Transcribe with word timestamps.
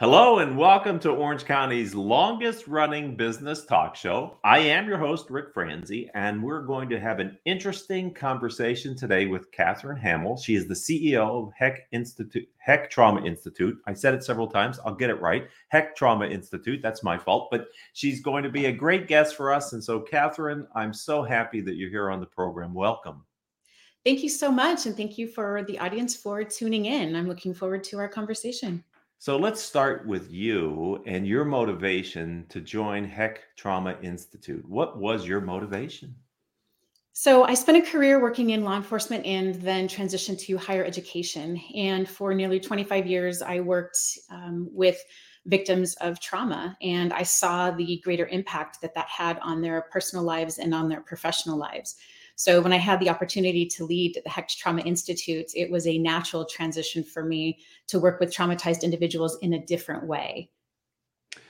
Hello 0.00 0.38
and 0.38 0.56
welcome 0.56 1.00
to 1.00 1.10
Orange 1.10 1.44
County's 1.44 1.92
longest 1.92 2.68
running 2.68 3.16
business 3.16 3.64
talk 3.64 3.96
show. 3.96 4.38
I 4.44 4.60
am 4.60 4.86
your 4.86 4.96
host, 4.96 5.28
Rick 5.28 5.52
Franzi, 5.52 6.08
and 6.14 6.40
we're 6.40 6.62
going 6.62 6.88
to 6.90 7.00
have 7.00 7.18
an 7.18 7.36
interesting 7.46 8.14
conversation 8.14 8.94
today 8.94 9.26
with 9.26 9.50
Kathryn 9.50 9.98
Hamel. 9.98 10.36
She 10.36 10.54
is 10.54 10.68
the 10.68 10.74
CEO 10.74 11.48
of 11.48 11.52
Hecht 11.52 11.80
Institute, 11.90 12.48
Hecht 12.58 12.92
Trauma 12.92 13.24
Institute. 13.24 13.76
I 13.88 13.92
said 13.92 14.14
it 14.14 14.22
several 14.22 14.46
times. 14.46 14.78
I'll 14.84 14.94
get 14.94 15.10
it 15.10 15.20
right. 15.20 15.48
Hecht 15.66 15.96
Trauma 15.96 16.26
Institute. 16.26 16.78
That's 16.80 17.02
my 17.02 17.18
fault, 17.18 17.48
but 17.50 17.66
she's 17.92 18.20
going 18.20 18.44
to 18.44 18.50
be 18.50 18.66
a 18.66 18.72
great 18.72 19.08
guest 19.08 19.34
for 19.34 19.52
us. 19.52 19.72
And 19.72 19.82
so, 19.82 19.98
Kathryn, 19.98 20.64
I'm 20.76 20.94
so 20.94 21.24
happy 21.24 21.60
that 21.62 21.74
you're 21.74 21.90
here 21.90 22.08
on 22.08 22.20
the 22.20 22.26
program. 22.26 22.72
Welcome. 22.72 23.24
Thank 24.04 24.22
you 24.22 24.28
so 24.28 24.52
much. 24.52 24.86
And 24.86 24.96
thank 24.96 25.18
you 25.18 25.26
for 25.26 25.64
the 25.64 25.76
audience 25.80 26.14
for 26.14 26.44
tuning 26.44 26.84
in. 26.84 27.16
I'm 27.16 27.26
looking 27.26 27.52
forward 27.52 27.82
to 27.82 27.98
our 27.98 28.08
conversation. 28.08 28.84
So 29.20 29.36
let's 29.36 29.60
start 29.60 30.06
with 30.06 30.30
you 30.30 31.02
and 31.04 31.26
your 31.26 31.44
motivation 31.44 32.46
to 32.50 32.60
join 32.60 33.04
Hecht 33.04 33.40
Trauma 33.56 33.96
Institute. 34.00 34.64
What 34.68 34.98
was 34.98 35.26
your 35.26 35.40
motivation? 35.40 36.14
So, 37.14 37.42
I 37.42 37.54
spent 37.54 37.84
a 37.84 37.90
career 37.90 38.22
working 38.22 38.50
in 38.50 38.62
law 38.62 38.76
enforcement 38.76 39.26
and 39.26 39.56
then 39.56 39.88
transitioned 39.88 40.38
to 40.42 40.56
higher 40.56 40.84
education. 40.84 41.60
And 41.74 42.08
for 42.08 42.32
nearly 42.32 42.60
25 42.60 43.08
years, 43.08 43.42
I 43.42 43.58
worked 43.58 43.98
um, 44.30 44.68
with 44.70 45.02
victims 45.46 45.96
of 45.96 46.20
trauma 46.20 46.76
and 46.80 47.12
I 47.12 47.24
saw 47.24 47.72
the 47.72 48.00
greater 48.04 48.28
impact 48.28 48.80
that 48.82 48.94
that 48.94 49.08
had 49.08 49.40
on 49.40 49.60
their 49.60 49.82
personal 49.90 50.24
lives 50.24 50.58
and 50.58 50.72
on 50.72 50.88
their 50.88 51.00
professional 51.00 51.58
lives. 51.58 51.96
So 52.38 52.60
when 52.60 52.72
I 52.72 52.76
had 52.76 53.00
the 53.00 53.10
opportunity 53.10 53.66
to 53.66 53.84
lead 53.84 54.20
the 54.24 54.30
Hecht 54.30 54.56
Trauma 54.56 54.80
Institute, 54.82 55.50
it 55.56 55.68
was 55.72 55.88
a 55.88 55.98
natural 55.98 56.44
transition 56.44 57.02
for 57.02 57.24
me 57.24 57.58
to 57.88 57.98
work 57.98 58.20
with 58.20 58.32
traumatized 58.32 58.84
individuals 58.84 59.36
in 59.42 59.54
a 59.54 59.66
different 59.66 60.06
way. 60.06 60.48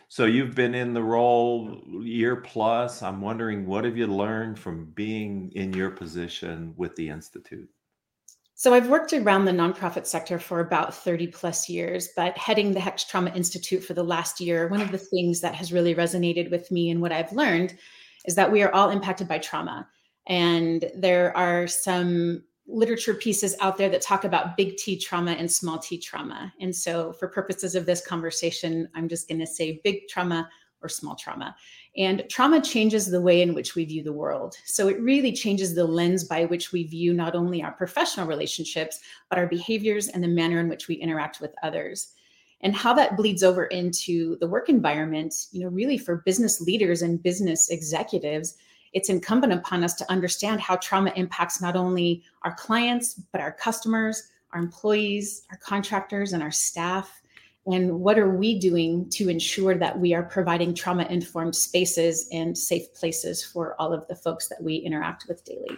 So 0.08 0.24
you've 0.24 0.54
been 0.54 0.74
in 0.74 0.94
the 0.94 1.02
role 1.02 1.82
year 2.00 2.36
plus. 2.36 3.02
I'm 3.02 3.20
wondering 3.20 3.66
what 3.66 3.84
have 3.84 3.98
you 3.98 4.06
learned 4.06 4.58
from 4.58 4.86
being 4.94 5.52
in 5.54 5.74
your 5.74 5.90
position 5.90 6.72
with 6.78 6.96
the 6.96 7.10
institute? 7.10 7.68
So 8.54 8.72
I've 8.72 8.88
worked 8.88 9.12
around 9.12 9.44
the 9.44 9.52
nonprofit 9.52 10.06
sector 10.06 10.38
for 10.38 10.60
about 10.60 10.94
30 10.94 11.26
plus 11.26 11.68
years, 11.68 12.08
but 12.16 12.36
heading 12.38 12.72
the 12.72 12.80
Hecht 12.80 13.10
Trauma 13.10 13.30
Institute 13.32 13.84
for 13.84 13.92
the 13.92 14.02
last 14.02 14.40
year, 14.40 14.68
one 14.68 14.80
of 14.80 14.90
the 14.90 14.96
things 14.96 15.42
that 15.42 15.54
has 15.54 15.70
really 15.70 15.94
resonated 15.94 16.50
with 16.50 16.70
me 16.70 16.88
and 16.88 17.02
what 17.02 17.12
I've 17.12 17.32
learned 17.34 17.76
is 18.24 18.36
that 18.36 18.50
we 18.50 18.62
are 18.62 18.72
all 18.72 18.88
impacted 18.88 19.28
by 19.28 19.36
trauma. 19.36 19.86
And 20.28 20.90
there 20.94 21.36
are 21.36 21.66
some 21.66 22.44
literature 22.66 23.14
pieces 23.14 23.56
out 23.60 23.78
there 23.78 23.88
that 23.88 24.02
talk 24.02 24.24
about 24.24 24.56
big 24.56 24.76
T 24.76 24.98
trauma 24.98 25.32
and 25.32 25.50
small 25.50 25.78
t 25.78 25.98
trauma. 25.98 26.52
And 26.60 26.74
so, 26.74 27.12
for 27.14 27.28
purposes 27.28 27.74
of 27.74 27.86
this 27.86 28.06
conversation, 28.06 28.88
I'm 28.94 29.08
just 29.08 29.28
going 29.28 29.40
to 29.40 29.46
say 29.46 29.80
big 29.82 30.06
trauma 30.08 30.48
or 30.82 30.88
small 30.88 31.16
trauma. 31.16 31.56
And 31.96 32.24
trauma 32.28 32.60
changes 32.60 33.06
the 33.06 33.20
way 33.20 33.42
in 33.42 33.54
which 33.54 33.74
we 33.74 33.84
view 33.84 34.02
the 34.02 34.12
world. 34.12 34.56
So 34.64 34.88
it 34.88 35.00
really 35.00 35.32
changes 35.32 35.74
the 35.74 35.84
lens 35.84 36.24
by 36.24 36.44
which 36.44 36.72
we 36.72 36.84
view 36.84 37.12
not 37.12 37.34
only 37.34 37.62
our 37.62 37.72
professional 37.72 38.26
relationships, 38.26 39.00
but 39.28 39.38
our 39.38 39.46
behaviors 39.46 40.08
and 40.08 40.22
the 40.22 40.28
manner 40.28 40.60
in 40.60 40.68
which 40.68 40.88
we 40.88 40.94
interact 40.94 41.40
with 41.40 41.54
others. 41.62 42.12
And 42.60 42.74
how 42.74 42.92
that 42.94 43.16
bleeds 43.16 43.42
over 43.42 43.66
into 43.66 44.36
the 44.38 44.48
work 44.48 44.68
environment, 44.68 45.46
you 45.52 45.62
know, 45.62 45.68
really 45.68 45.98
for 45.98 46.22
business 46.24 46.60
leaders 46.60 47.02
and 47.02 47.22
business 47.22 47.70
executives 47.70 48.56
it's 48.92 49.08
incumbent 49.08 49.52
upon 49.52 49.84
us 49.84 49.94
to 49.94 50.10
understand 50.10 50.60
how 50.60 50.76
trauma 50.76 51.12
impacts 51.16 51.60
not 51.60 51.76
only 51.76 52.22
our 52.42 52.54
clients, 52.54 53.14
but 53.32 53.40
our 53.40 53.52
customers, 53.52 54.30
our 54.52 54.60
employees, 54.60 55.42
our 55.50 55.58
contractors, 55.58 56.32
and 56.32 56.42
our 56.42 56.50
staff. 56.50 57.22
And 57.66 58.00
what 58.00 58.18
are 58.18 58.30
we 58.30 58.58
doing 58.58 59.10
to 59.10 59.28
ensure 59.28 59.74
that 59.74 59.98
we 59.98 60.14
are 60.14 60.22
providing 60.22 60.72
trauma 60.72 61.04
informed 61.04 61.54
spaces 61.54 62.28
and 62.32 62.56
safe 62.56 62.94
places 62.94 63.44
for 63.44 63.74
all 63.78 63.92
of 63.92 64.06
the 64.08 64.16
folks 64.16 64.48
that 64.48 64.62
we 64.62 64.76
interact 64.76 65.26
with 65.28 65.44
daily? 65.44 65.76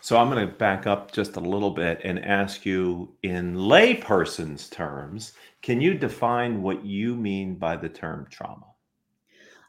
So 0.00 0.16
I'm 0.16 0.30
going 0.30 0.48
to 0.48 0.54
back 0.54 0.86
up 0.86 1.12
just 1.12 1.36
a 1.36 1.40
little 1.40 1.70
bit 1.70 2.00
and 2.04 2.24
ask 2.24 2.64
you 2.64 3.12
in 3.22 3.54
layperson's 3.54 4.70
terms, 4.70 5.34
can 5.60 5.80
you 5.80 5.92
define 5.92 6.62
what 6.62 6.84
you 6.86 7.14
mean 7.14 7.56
by 7.56 7.76
the 7.76 7.88
term 7.90 8.26
trauma? 8.30 8.69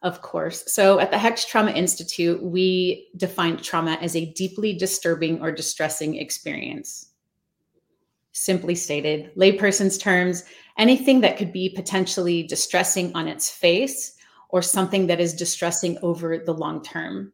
Of 0.02 0.22
course. 0.22 0.64
So 0.72 1.00
at 1.00 1.12
the 1.12 1.18
Hecht 1.18 1.48
Trauma 1.48 1.72
Institute, 1.72 2.42
we 2.42 3.10
define 3.18 3.58
trauma 3.58 3.98
as 4.02 4.16
a 4.16 4.32
deeply 4.34 4.74
disturbing 4.74 5.42
or 5.42 5.52
distressing 5.52 6.16
experience. 6.16 7.08
Simply 8.32 8.76
stated, 8.76 9.32
layperson's 9.36 9.98
terms, 9.98 10.44
anything 10.78 11.22
that 11.22 11.38
could 11.38 11.52
be 11.52 11.70
potentially 11.70 12.44
distressing 12.44 13.14
on 13.14 13.28
its 13.28 13.50
face 13.50 14.16
or 14.50 14.62
something 14.62 15.08
that 15.08 15.20
is 15.20 15.34
distressing 15.34 15.98
over 16.02 16.38
the 16.38 16.54
long 16.54 16.82
term. 16.82 17.32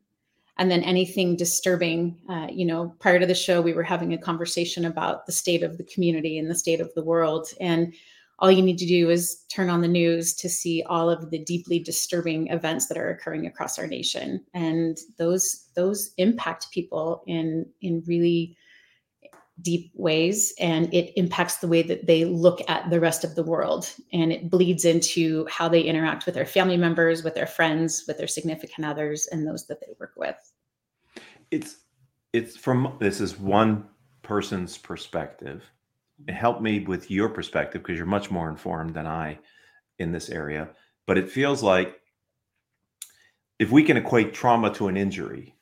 And 0.57 0.71
then 0.71 0.81
anything 0.81 1.35
disturbing, 1.35 2.19
uh, 2.27 2.47
you 2.51 2.65
know, 2.65 2.95
prior 2.99 3.19
to 3.19 3.27
the 3.27 3.35
show, 3.35 3.61
we 3.61 3.73
were 3.73 3.83
having 3.83 4.13
a 4.13 4.17
conversation 4.17 4.85
about 4.85 5.25
the 5.25 5.31
state 5.31 5.61
of 5.61 5.77
the 5.77 5.83
community 5.83 6.37
and 6.39 6.49
the 6.49 6.55
state 6.55 6.81
of 6.81 6.91
the 6.95 7.03
world. 7.03 7.47
And 7.61 7.93
all 8.39 8.51
you 8.51 8.61
need 8.61 8.77
to 8.77 8.85
do 8.85 9.09
is 9.09 9.43
turn 9.49 9.69
on 9.69 9.81
the 9.81 9.87
news 9.87 10.33
to 10.35 10.49
see 10.49 10.83
all 10.83 11.09
of 11.09 11.31
the 11.31 11.39
deeply 11.39 11.79
disturbing 11.79 12.47
events 12.47 12.87
that 12.87 12.97
are 12.97 13.09
occurring 13.09 13.47
across 13.47 13.79
our 13.79 13.87
nation. 13.87 14.43
And 14.53 14.97
those 15.17 15.69
those 15.75 16.11
impact 16.17 16.71
people 16.71 17.23
in 17.25 17.65
in 17.81 18.03
really 18.05 18.55
deep 19.63 19.91
ways 19.95 20.53
and 20.59 20.93
it 20.93 21.11
impacts 21.17 21.57
the 21.57 21.67
way 21.67 21.81
that 21.81 22.05
they 22.05 22.25
look 22.25 22.61
at 22.69 22.87
the 22.91 22.99
rest 22.99 23.23
of 23.23 23.33
the 23.33 23.41
world. 23.41 23.91
And 24.13 24.31
it 24.31 24.51
bleeds 24.51 24.85
into 24.85 25.47
how 25.49 25.67
they 25.67 25.81
interact 25.81 26.27
with 26.27 26.35
their 26.35 26.45
family 26.45 26.77
members 26.77 27.23
with 27.23 27.33
their 27.33 27.47
friends 27.47 28.03
with 28.07 28.19
their 28.19 28.27
significant 28.27 28.85
others 28.85 29.27
and 29.31 29.47
those 29.47 29.65
that 29.65 29.79
they 29.81 29.93
work 29.99 30.13
with. 30.15 30.35
It's 31.49 31.77
it's 32.33 32.55
from 32.55 32.97
this 32.99 33.19
is 33.19 33.39
one 33.39 33.85
person's 34.21 34.77
perspective 34.77 35.63
help 36.29 36.61
me 36.61 36.79
with 36.79 37.11
your 37.11 37.29
perspective 37.29 37.81
because 37.81 37.97
you're 37.97 38.05
much 38.05 38.31
more 38.31 38.49
informed 38.49 38.93
than 38.93 39.07
I 39.07 39.39
in 39.99 40.11
this 40.11 40.29
area. 40.29 40.69
But 41.05 41.17
it 41.17 41.29
feels 41.29 41.63
like 41.63 41.99
if 43.59 43.71
we 43.71 43.83
can 43.83 43.97
equate 43.97 44.33
trauma 44.33 44.73
to 44.75 44.87
an 44.87 44.97
injury, 44.97 45.55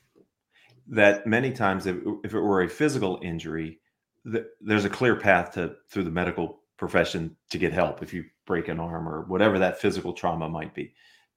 that 0.87 1.25
many 1.25 1.51
times, 1.51 1.85
if, 1.85 1.97
if 2.23 2.33
it 2.33 2.39
were 2.39 2.61
a 2.61 2.69
physical 2.69 3.19
injury, 3.21 3.79
the, 4.23 4.47
there's 4.61 4.85
a 4.85 4.89
clear 4.89 5.15
path 5.15 5.51
to 5.53 5.75
through 5.89 6.03
the 6.03 6.11
medical 6.11 6.61
profession 6.77 7.35
to 7.49 7.57
get 7.57 7.73
help 7.73 8.03
if 8.03 8.13
you 8.13 8.25
break 8.45 8.67
an 8.67 8.79
arm 8.79 9.07
or 9.07 9.21
whatever 9.23 9.57
that 9.59 9.79
physical 9.79 10.13
trauma 10.13 10.49
might 10.49 10.73
be. 10.73 10.93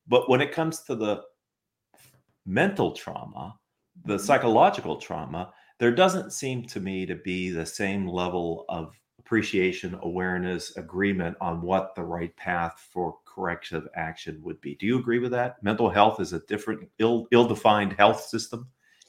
But 0.06 0.28
when 0.28 0.40
it 0.40 0.52
comes 0.52 0.82
to 0.84 0.94
the 0.94 1.22
mental 2.44 2.92
trauma, 2.92 3.54
the 4.04 4.18
psychological 4.18 4.96
trauma, 4.96 5.52
there 5.78 5.92
doesn't 5.92 6.32
seem 6.32 6.64
to 6.64 6.80
me 6.80 7.06
to 7.06 7.14
be 7.14 7.50
the 7.50 7.66
same 7.66 8.06
level 8.06 8.64
of 8.68 8.94
appreciation, 9.28 9.94
awareness, 10.00 10.74
agreement 10.78 11.36
on 11.38 11.60
what 11.60 11.94
the 11.94 12.02
right 12.02 12.34
path 12.36 12.88
for 12.90 13.18
corrective 13.26 13.86
action 13.94 14.40
would 14.42 14.58
be. 14.62 14.74
Do 14.76 14.86
you 14.86 14.98
agree 14.98 15.18
with 15.18 15.32
that? 15.32 15.62
Mental 15.62 15.90
health 15.90 16.18
is 16.18 16.32
a 16.32 16.40
different, 16.46 16.88
ill 16.98 17.28
ill-defined 17.30 17.92
health 17.92 18.22
system 18.22 18.66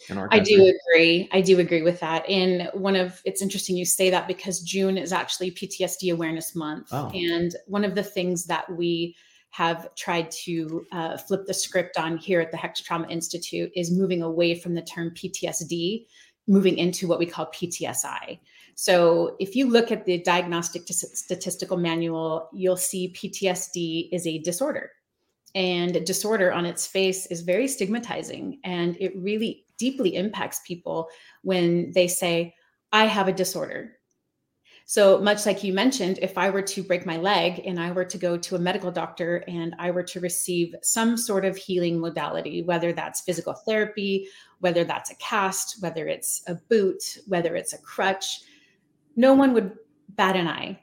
in 0.10 0.18
our 0.18 0.28
country. 0.28 0.42
I 0.42 0.58
do 0.58 0.74
agree. 0.76 1.30
I 1.32 1.40
do 1.40 1.60
agree 1.60 1.84
with 1.84 2.02
that. 2.02 2.28
And 2.28 2.70
one 2.74 2.98
of 2.98 3.22
it's 3.24 3.42
interesting 3.42 3.78
you 3.78 3.86
say 3.86 4.10
that 4.10 4.28
because 4.28 4.60
June 4.60 4.98
is 4.98 5.14
actually 5.14 5.52
PTSD 5.52 6.12
Awareness 6.12 6.54
Month, 6.54 6.90
oh. 6.92 7.10
and 7.14 7.56
one 7.68 7.86
of 7.86 7.96
the 7.96 8.04
things 8.04 8.44
that 8.48 8.70
we 8.76 9.16
have 9.52 9.96
tried 9.96 10.30
to 10.32 10.86
uh, 10.92 11.16
flip 11.16 11.46
the 11.46 11.54
script 11.54 11.98
on 11.98 12.18
here 12.18 12.42
at 12.42 12.52
the 12.52 12.58
Hecht 12.58 12.84
Trauma 12.84 13.08
Institute 13.08 13.72
is 13.74 13.90
moving 13.90 14.22
away 14.22 14.54
from 14.54 14.76
the 14.76 14.82
term 14.82 15.12
PTSD, 15.12 16.08
moving 16.46 16.78
into 16.78 17.08
what 17.08 17.20
we 17.20 17.26
call 17.26 17.46
PTSI. 17.54 18.38
So 18.82 19.36
if 19.42 19.58
you 19.58 19.70
look 19.70 19.92
at 19.92 20.06
the 20.06 20.20
Diagnostic 20.20 20.88
Statistical 20.88 21.76
Manual, 21.76 22.48
you'll 22.54 22.78
see 22.78 23.12
PTSD 23.12 24.08
is 24.14 24.26
a 24.26 24.38
disorder. 24.40 24.92
And 25.54 26.06
disorder 26.06 26.54
on 26.54 26.66
its 26.66 26.88
face 26.88 27.26
is 27.26 27.42
very 27.42 27.68
stigmatizing. 27.68 28.62
And 28.64 28.96
it 29.02 29.12
really 29.18 29.66
deeply 29.78 30.16
impacts 30.16 30.62
people 30.66 31.10
when 31.42 31.92
they 31.92 32.08
say, 32.08 32.56
I 32.94 33.04
have 33.04 33.28
a 33.28 33.34
disorder. 33.34 33.98
So, 34.86 35.20
much 35.20 35.46
like 35.46 35.62
you 35.62 35.74
mentioned, 35.74 36.18
if 36.22 36.38
I 36.38 36.50
were 36.50 36.62
to 36.62 36.82
break 36.82 37.06
my 37.06 37.18
leg 37.18 37.62
and 37.66 37.82
I 37.82 37.92
were 37.92 38.06
to 38.06 38.18
go 38.18 38.38
to 38.38 38.56
a 38.56 38.60
medical 38.60 38.92
doctor 38.92 39.44
and 39.50 39.76
I 39.78 39.92
were 39.92 40.04
to 40.04 40.22
receive 40.22 40.74
some 40.84 41.18
sort 41.18 41.44
of 41.44 41.58
healing 41.58 42.00
modality, 42.00 42.62
whether 42.62 42.94
that's 42.94 43.20
physical 43.20 43.54
therapy, 43.54 44.30
whether 44.60 44.86
that's 44.86 45.12
a 45.12 45.16
cast, 45.16 45.84
whether 45.84 46.08
it's 46.08 46.44
a 46.48 46.56
boot, 46.56 47.18
whether 47.28 47.58
it's 47.58 47.74
a 47.74 47.78
crutch, 47.78 48.40
no 49.20 49.34
one 49.34 49.54
would 49.54 49.78
bat 50.16 50.38
an 50.38 50.48
eye 50.48 50.80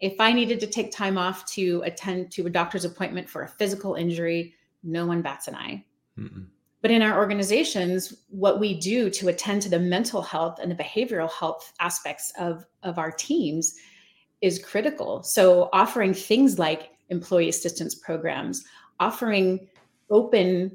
If 0.00 0.18
I 0.18 0.32
needed 0.32 0.58
to 0.60 0.66
take 0.66 0.90
time 0.90 1.18
off 1.18 1.44
to 1.52 1.82
attend 1.84 2.32
to 2.32 2.46
a 2.46 2.50
doctor's 2.50 2.86
appointment 2.86 3.28
for 3.28 3.42
a 3.42 3.48
physical 3.48 3.94
injury, 3.94 4.54
no 4.82 5.06
one 5.06 5.20
bats 5.20 5.48
an 5.48 5.54
eye. 5.54 5.84
Mm-mm. 6.18 6.46
But 6.80 6.90
in 6.90 7.02
our 7.02 7.18
organizations, 7.18 8.14
what 8.28 8.58
we 8.58 8.78
do 8.78 9.08
to 9.10 9.28
attend 9.28 9.62
to 9.62 9.68
the 9.68 9.78
mental 9.78 10.22
health 10.22 10.58
and 10.60 10.70
the 10.70 10.74
behavioral 10.74 11.30
health 11.30 11.72
aspects 11.78 12.32
of, 12.38 12.66
of 12.82 12.98
our 12.98 13.10
teams 13.10 13.74
is 14.40 14.58
critical. 14.58 15.22
So, 15.22 15.68
offering 15.72 16.12
things 16.14 16.58
like 16.58 16.90
employee 17.10 17.48
assistance 17.48 17.94
programs, 17.94 18.64
offering 18.98 19.68
open, 20.10 20.72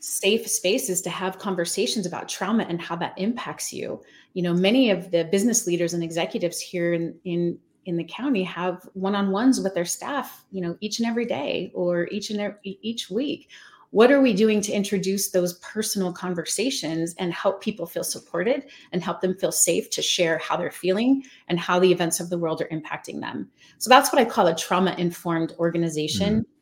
safe 0.00 0.46
spaces 0.48 1.02
to 1.02 1.10
have 1.10 1.38
conversations 1.38 2.06
about 2.06 2.28
trauma 2.28 2.64
and 2.68 2.80
how 2.80 2.96
that 2.96 3.14
impacts 3.16 3.72
you. 3.72 4.00
You 4.34 4.42
know, 4.42 4.54
many 4.54 4.90
of 4.90 5.10
the 5.10 5.24
business 5.24 5.66
leaders 5.66 5.94
and 5.94 6.02
executives 6.02 6.60
here 6.60 6.92
in, 6.92 7.14
in 7.24 7.58
in 7.88 7.96
the 7.96 8.04
county 8.04 8.42
have 8.42 8.86
one-on-ones 8.92 9.62
with 9.62 9.74
their 9.74 9.86
staff 9.86 10.44
you 10.50 10.60
know 10.60 10.76
each 10.80 10.98
and 10.98 11.08
every 11.08 11.24
day 11.24 11.72
or 11.74 12.06
each 12.08 12.28
and 12.28 12.38
every, 12.38 12.78
each 12.82 13.08
week 13.08 13.48
what 13.90 14.12
are 14.12 14.20
we 14.20 14.34
doing 14.34 14.60
to 14.60 14.72
introduce 14.72 15.30
those 15.30 15.54
personal 15.60 16.12
conversations 16.12 17.14
and 17.18 17.32
help 17.32 17.62
people 17.62 17.86
feel 17.86 18.04
supported 18.04 18.64
and 18.92 19.02
help 19.02 19.22
them 19.22 19.34
feel 19.34 19.50
safe 19.50 19.88
to 19.88 20.02
share 20.02 20.36
how 20.36 20.54
they're 20.54 20.70
feeling 20.70 21.24
and 21.48 21.58
how 21.58 21.78
the 21.78 21.90
events 21.90 22.20
of 22.20 22.28
the 22.28 22.36
world 22.36 22.60
are 22.60 22.68
impacting 22.68 23.20
them 23.20 23.48
so 23.78 23.88
that's 23.88 24.12
what 24.12 24.20
i 24.20 24.24
call 24.24 24.46
a 24.46 24.54
trauma 24.54 24.94
informed 24.98 25.54
organization 25.58 26.40
mm-hmm. 26.40 26.57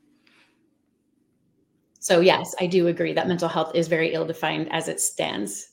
So 2.07 2.21
yes 2.21 2.55
i 2.61 2.67
do 2.67 2.87
agree 2.89 3.13
that 3.13 3.29
mental 3.29 3.49
health 3.49 3.75
is 3.75 3.89
very 3.89 4.13
ill 4.15 4.27
defined 4.27 4.69
as 4.73 4.89
it 4.89 5.01
stands. 5.01 5.71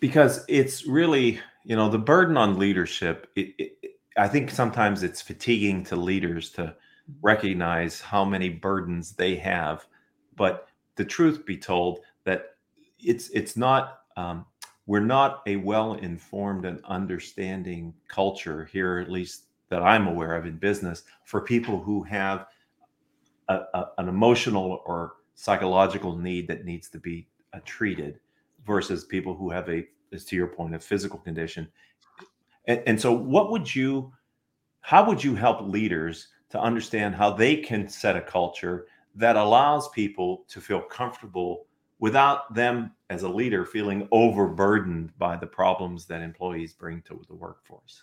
Because 0.00 0.44
it's 0.48 0.86
really 0.86 1.40
you 1.64 1.76
know 1.76 1.88
the 1.88 1.98
burden 1.98 2.36
on 2.36 2.58
leadership 2.58 3.28
it, 3.36 3.54
it, 3.58 3.72
i 4.16 4.28
think 4.28 4.50
sometimes 4.50 5.02
it's 5.02 5.20
fatiguing 5.20 5.84
to 5.84 5.96
leaders 5.96 6.50
to 6.50 6.74
recognize 7.22 8.00
how 8.00 8.24
many 8.24 8.48
burdens 8.48 9.12
they 9.12 9.36
have. 9.36 9.86
But 10.36 10.68
the 10.96 11.04
truth 11.04 11.44
be 11.44 11.56
told 11.56 12.00
that 12.24 12.56
it's 12.98 13.28
it's 13.30 13.56
not 13.56 14.00
um, 14.16 14.46
we're 14.86 15.00
not 15.00 15.42
a 15.46 15.56
well 15.56 15.94
informed 15.94 16.64
and 16.64 16.80
understanding 16.84 17.92
culture 18.08 18.64
here 18.72 18.98
at 18.98 19.10
least 19.10 19.44
that 19.68 19.82
i'm 19.82 20.06
aware 20.06 20.36
of 20.36 20.46
in 20.46 20.56
business 20.56 21.02
for 21.24 21.40
people 21.40 21.80
who 21.80 22.02
have 22.02 22.46
a, 23.48 23.54
a, 23.74 23.90
an 23.98 24.08
emotional 24.08 24.82
or 24.86 25.14
psychological 25.34 26.16
need 26.16 26.48
that 26.48 26.64
needs 26.64 26.88
to 26.90 26.98
be 26.98 27.26
uh, 27.52 27.60
treated 27.64 28.20
versus 28.66 29.04
people 29.04 29.34
who 29.34 29.50
have 29.50 29.68
a 29.68 29.86
as 30.12 30.24
to 30.24 30.36
your 30.36 30.46
point 30.46 30.74
a 30.74 30.78
physical 30.78 31.18
condition 31.18 31.68
and, 32.66 32.82
and 32.86 33.00
so 33.00 33.12
what 33.12 33.50
would 33.50 33.74
you 33.74 34.12
how 34.80 35.06
would 35.06 35.22
you 35.22 35.34
help 35.34 35.62
leaders 35.62 36.28
to 36.50 36.60
understand 36.60 37.14
how 37.14 37.32
they 37.32 37.56
can 37.56 37.88
set 37.88 38.16
a 38.16 38.20
culture 38.20 38.86
that 39.14 39.36
allows 39.36 39.88
people 39.88 40.44
to 40.48 40.60
feel 40.60 40.80
comfortable 40.80 41.66
without 41.98 42.52
them 42.54 42.92
as 43.10 43.22
a 43.22 43.28
leader 43.28 43.64
feeling 43.64 44.06
overburdened 44.12 45.16
by 45.18 45.36
the 45.36 45.46
problems 45.46 46.06
that 46.06 46.20
employees 46.20 46.72
bring 46.72 47.00
to 47.02 47.20
the 47.28 47.34
workforce? 47.34 48.02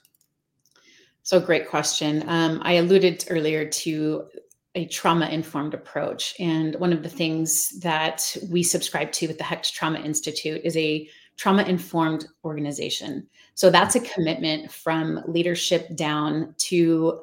So, 1.24 1.39
great 1.39 1.69
question. 1.69 2.24
Um, 2.27 2.62
I 2.63 2.74
alluded 2.74 3.25
earlier 3.30 3.69
to 3.69 4.27
a 4.76 4.86
trauma 4.88 5.28
informed 5.28 5.74
approach. 5.74 6.34
And 6.40 6.76
one 6.76 6.94
of 6.94 7.04
the 7.04 7.10
things 7.10 7.70
that 7.80 8.36
we 8.50 8.64
subscribe 8.64 9.12
to 9.14 9.28
with 9.28 9.38
the 9.38 9.44
Hecht 9.44 9.74
Trauma 9.74 10.00
Institute 10.00 10.62
is 10.64 10.78
a 10.78 11.10
trauma 11.38 11.64
informed 11.64 12.26
organization. 12.46 13.28
So, 13.56 13.70
that's 13.70 13.96
a 13.96 14.00
commitment 14.00 14.72
from 14.72 15.22
leadership 15.28 15.96
down 15.96 16.56
to 16.70 17.22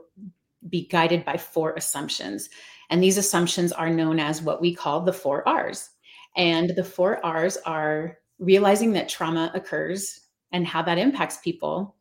be 0.68 0.86
guided 0.88 1.24
by 1.24 1.36
four 1.36 1.74
assumptions. 1.74 2.50
And 2.90 3.02
these 3.02 3.18
assumptions 3.18 3.72
are 3.72 3.90
known 3.90 4.18
as 4.18 4.42
what 4.42 4.60
we 4.60 4.74
call 4.74 5.02
the 5.02 5.12
four 5.12 5.46
R's. 5.48 5.90
And 6.36 6.70
the 6.70 6.84
four 6.84 7.24
R's 7.24 7.56
are 7.64 8.18
realizing 8.38 8.92
that 8.92 9.08
trauma 9.08 9.50
occurs 9.54 10.20
and 10.52 10.66
how 10.66 10.82
that 10.82 10.98
impacts 10.98 11.38
people, 11.38 11.96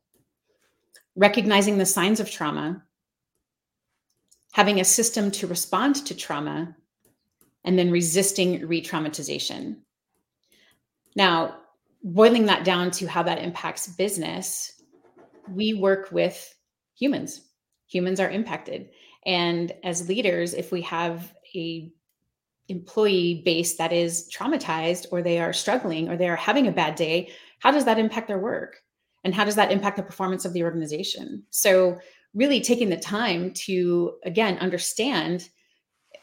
recognizing 1.16 1.78
the 1.78 1.86
signs 1.86 2.20
of 2.20 2.30
trauma, 2.30 2.82
having 4.58 4.80
a 4.80 4.84
system 4.84 5.30
to 5.30 5.46
respond 5.46 5.94
to 5.94 6.16
trauma, 6.16 6.74
and 7.62 7.78
then 7.78 7.92
resisting 7.92 8.66
re 8.66 8.82
traumatization. 8.82 9.76
Now, 11.14 11.58
boiling 12.02 12.46
that 12.46 12.64
down 12.64 12.90
to 12.98 13.06
how 13.06 13.22
that 13.22 13.38
impacts 13.38 13.86
business, 13.86 14.82
we 15.54 15.74
work 15.74 16.10
with 16.10 16.36
humans. 16.96 17.42
Humans 17.86 18.18
are 18.18 18.30
impacted. 18.30 18.88
And 19.24 19.70
as 19.84 20.08
leaders, 20.08 20.54
if 20.54 20.72
we 20.72 20.82
have 20.82 21.32
a 21.54 21.92
employee 22.66 23.42
base 23.44 23.76
that 23.76 23.92
is 23.92 24.28
traumatized 24.36 25.06
or 25.12 25.22
they 25.22 25.38
are 25.38 25.52
struggling 25.52 26.08
or 26.08 26.16
they 26.16 26.28
are 26.28 26.34
having 26.34 26.66
a 26.66 26.72
bad 26.72 26.96
day, 26.96 27.30
how 27.60 27.70
does 27.70 27.84
that 27.84 28.00
impact 28.00 28.26
their 28.26 28.40
work? 28.40 28.82
And 29.22 29.32
how 29.32 29.44
does 29.44 29.54
that 29.54 29.70
impact 29.70 29.98
the 29.98 30.02
performance 30.02 30.44
of 30.44 30.52
the 30.52 30.64
organization? 30.64 31.44
So, 31.50 32.00
really 32.34 32.60
taking 32.60 32.88
the 32.88 32.96
time 32.96 33.52
to, 33.52 34.14
again, 34.24 34.58
understand 34.58 35.48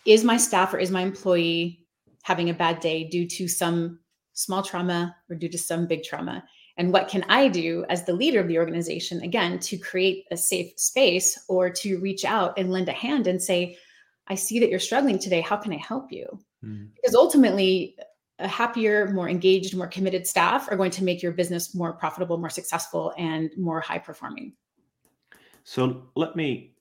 is 0.05 0.23
my 0.23 0.37
staff 0.37 0.73
or 0.73 0.77
is 0.77 0.91
my 0.91 1.01
employee 1.01 1.85
having 2.23 2.49
a 2.49 2.53
bad 2.53 2.79
day 2.79 3.03
due 3.03 3.27
to 3.27 3.47
some 3.47 3.99
small 4.33 4.61
trauma 4.61 5.15
or 5.29 5.35
due 5.35 5.49
to 5.49 5.57
some 5.57 5.87
big 5.87 6.03
trauma? 6.03 6.43
and 6.77 6.91
what 6.91 7.07
can 7.07 7.23
i 7.29 7.47
do 7.47 7.85
as 7.89 8.03
the 8.03 8.13
leader 8.13 8.39
of 8.39 8.47
the 8.47 8.57
organization 8.57 9.21
again 9.21 9.59
to 9.59 9.77
create 9.77 10.25
a 10.31 10.37
safe 10.37 10.71
space 10.77 11.37
or 11.47 11.69
to 11.69 11.97
reach 11.99 12.25
out 12.25 12.57
and 12.57 12.71
lend 12.71 12.89
a 12.89 12.93
hand 12.93 13.27
and 13.27 13.41
say 13.41 13.77
i 14.27 14.35
see 14.35 14.59
that 14.59 14.69
you're 14.69 14.79
struggling 14.79 15.19
today 15.19 15.41
how 15.41 15.57
can 15.57 15.73
i 15.73 15.77
help 15.77 16.11
you 16.11 16.27
mm. 16.63 16.87
because 16.95 17.15
ultimately 17.15 17.95
a 18.39 18.47
happier 18.47 19.07
more 19.09 19.29
engaged 19.29 19.75
more 19.75 19.87
committed 19.87 20.27
staff 20.27 20.69
are 20.69 20.77
going 20.77 20.91
to 20.91 21.03
make 21.03 21.21
your 21.21 21.31
business 21.31 21.73
more 21.73 21.93
profitable 21.93 22.37
more 22.37 22.49
successful 22.49 23.13
and 23.17 23.49
more 23.57 23.79
high 23.79 23.99
performing 23.99 24.53
so 25.65 26.03
let 26.15 26.37
me 26.37 26.71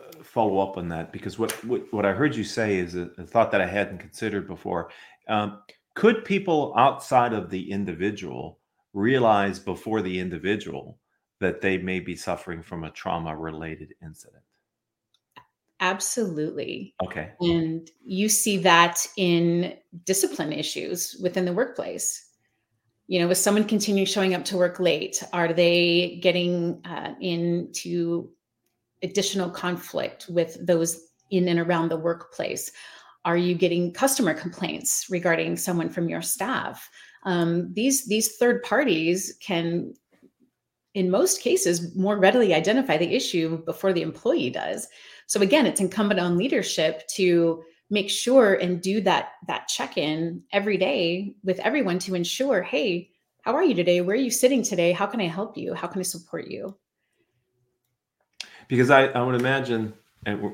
uh, 0.00 0.22
follow 0.22 0.58
up 0.58 0.78
on 0.78 0.88
that 0.88 1.12
because 1.12 1.38
what 1.38 1.52
what, 1.64 1.92
what 1.92 2.06
i 2.06 2.12
heard 2.12 2.34
you 2.34 2.44
say 2.44 2.78
is 2.78 2.94
a, 2.94 3.10
a, 3.18 3.24
thought 3.24 3.50
that 3.50 3.60
i 3.60 3.66
hadn't 3.66 3.98
considered 3.98 4.46
before 4.46 4.90
um, 5.28 5.60
could 5.94 6.24
people 6.24 6.72
outside 6.76 7.34
of 7.34 7.50
the 7.50 7.70
individual 7.70 8.58
realize 8.92 9.58
before 9.58 10.02
the 10.02 10.18
individual 10.18 10.98
that 11.40 11.60
they 11.60 11.78
may 11.78 12.00
be 12.00 12.16
suffering 12.16 12.62
from 12.62 12.84
a 12.84 12.90
trauma 12.90 13.36
related 13.36 13.94
incident? 14.02 14.42
Absolutely. 15.80 16.94
Okay. 17.02 17.32
And 17.40 17.90
you 18.04 18.28
see 18.28 18.58
that 18.58 19.06
in 19.16 19.74
discipline 20.04 20.52
issues 20.52 21.16
within 21.22 21.46
the 21.46 21.52
workplace. 21.52 22.29
You 23.10 23.18
know, 23.18 23.30
is 23.30 23.40
someone 23.40 23.64
continue 23.64 24.06
showing 24.06 24.34
up 24.34 24.44
to 24.46 24.56
work 24.56 24.78
late? 24.78 25.22
Are 25.32 25.52
they 25.52 26.18
getting 26.22 26.80
uh, 26.86 27.14
into 27.20 28.30
additional 29.02 29.50
conflict 29.50 30.26
with 30.28 30.64
those 30.64 31.08
in 31.30 31.48
and 31.48 31.58
around 31.58 31.90
the 31.90 31.96
workplace? 31.96 32.70
Are 33.24 33.36
you 33.36 33.54
getting 33.54 33.92
customer 33.92 34.32
complaints 34.32 35.06
regarding 35.10 35.56
someone 35.56 35.90
from 35.90 36.08
your 36.08 36.22
staff? 36.22 36.88
um, 37.24 37.72
these 37.74 38.06
these 38.06 38.36
third 38.36 38.62
parties 38.62 39.36
can 39.40 39.92
in 40.94 41.10
most 41.10 41.40
cases 41.40 41.94
more 41.94 42.18
readily 42.18 42.52
identify 42.54 42.96
the 42.96 43.14
issue 43.14 43.62
before 43.64 43.92
the 43.92 44.02
employee 44.02 44.50
does 44.50 44.88
so 45.26 45.40
again 45.40 45.66
it's 45.66 45.80
incumbent 45.80 46.18
on 46.18 46.38
leadership 46.38 47.06
to 47.08 47.62
make 47.90 48.08
sure 48.08 48.54
and 48.54 48.80
do 48.80 49.00
that 49.00 49.32
that 49.46 49.68
check-in 49.68 50.42
every 50.52 50.76
day 50.76 51.34
with 51.44 51.58
everyone 51.60 51.98
to 51.98 52.14
ensure 52.14 52.62
hey 52.62 53.10
how 53.42 53.54
are 53.54 53.64
you 53.64 53.74
today? 53.74 54.02
Where 54.02 54.14
are 54.14 54.18
you 54.18 54.30
sitting 54.30 54.62
today? 54.62 54.92
How 54.92 55.06
can 55.06 55.20
i 55.20 55.26
help 55.26 55.56
you? 55.56 55.72
How 55.72 55.86
can 55.86 56.00
i 56.00 56.02
support 56.02 56.48
you? 56.48 56.76
Because 58.68 58.90
i, 58.90 59.06
I 59.06 59.22
would 59.22 59.34
imagine 59.34 59.92
and 60.26 60.52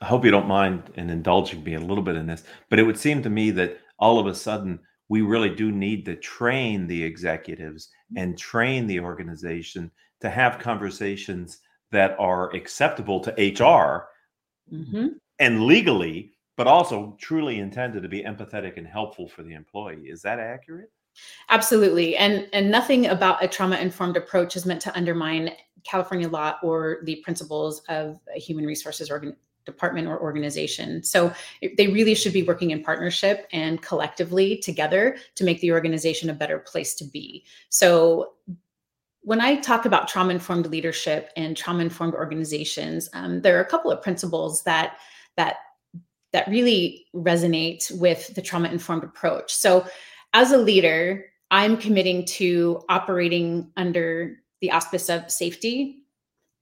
i 0.00 0.04
hope 0.04 0.24
you 0.24 0.30
don't 0.30 0.48
mind 0.48 0.82
and 0.96 1.10
indulging 1.10 1.62
me 1.62 1.74
a 1.74 1.80
little 1.80 2.02
bit 2.02 2.16
in 2.16 2.26
this 2.26 2.42
but 2.68 2.80
it 2.80 2.82
would 2.82 2.98
seem 2.98 3.22
to 3.22 3.30
me 3.30 3.52
that 3.52 3.78
all 3.98 4.18
of 4.18 4.26
a 4.26 4.34
sudden 4.34 4.80
we 5.08 5.20
really 5.20 5.54
do 5.54 5.70
need 5.70 6.04
to 6.06 6.16
train 6.16 6.86
the 6.86 7.02
executives 7.02 7.90
and 8.16 8.38
train 8.38 8.86
the 8.86 8.98
organization 8.98 9.90
to 10.22 10.30
have 10.30 10.58
conversations 10.58 11.58
that 11.90 12.16
are 12.18 12.50
acceptable 12.54 13.20
to 13.20 13.30
HR 13.32 14.08
mm-hmm. 14.72 15.08
and 15.38 15.64
legally, 15.64 16.32
but 16.62 16.70
also 16.70 17.16
truly 17.18 17.58
intended 17.58 18.04
to 18.04 18.08
be 18.08 18.22
empathetic 18.22 18.76
and 18.76 18.86
helpful 18.86 19.26
for 19.26 19.42
the 19.42 19.52
employee. 19.52 20.04
Is 20.04 20.22
that 20.22 20.38
accurate? 20.38 20.92
Absolutely. 21.48 22.16
And 22.16 22.46
and 22.52 22.70
nothing 22.70 23.06
about 23.06 23.42
a 23.42 23.48
trauma 23.48 23.78
informed 23.78 24.16
approach 24.16 24.54
is 24.54 24.64
meant 24.64 24.80
to 24.82 24.96
undermine 24.96 25.50
California 25.82 26.28
law 26.28 26.54
or 26.62 26.98
the 27.02 27.16
principles 27.16 27.82
of 27.88 28.20
a 28.32 28.38
human 28.38 28.64
resources 28.64 29.10
organ- 29.10 29.34
department 29.64 30.06
or 30.06 30.20
organization. 30.20 31.02
So 31.02 31.32
they 31.76 31.88
really 31.88 32.14
should 32.14 32.32
be 32.32 32.44
working 32.44 32.70
in 32.70 32.84
partnership 32.84 33.48
and 33.52 33.82
collectively 33.82 34.58
together 34.58 35.16
to 35.34 35.42
make 35.42 35.60
the 35.62 35.72
organization 35.72 36.30
a 36.30 36.32
better 36.32 36.60
place 36.60 36.94
to 36.94 37.04
be. 37.04 37.44
So 37.70 38.34
when 39.22 39.40
I 39.40 39.56
talk 39.56 39.84
about 39.84 40.06
trauma 40.06 40.32
informed 40.32 40.66
leadership 40.66 41.30
and 41.36 41.56
trauma 41.56 41.80
informed 41.80 42.14
organizations, 42.14 43.08
um, 43.14 43.40
there 43.40 43.58
are 43.58 43.62
a 43.62 43.68
couple 43.68 43.90
of 43.90 44.00
principles 44.00 44.62
that 44.62 44.98
that 45.36 45.56
that 46.32 46.48
really 46.48 47.06
resonate 47.14 47.90
with 47.98 48.34
the 48.34 48.42
trauma 48.42 48.68
informed 48.68 49.04
approach. 49.04 49.54
So, 49.54 49.86
as 50.34 50.52
a 50.52 50.58
leader, 50.58 51.26
I'm 51.50 51.76
committing 51.76 52.24
to 52.26 52.82
operating 52.88 53.70
under 53.76 54.38
the 54.60 54.70
auspice 54.70 55.10
of 55.10 55.30
safety, 55.30 56.04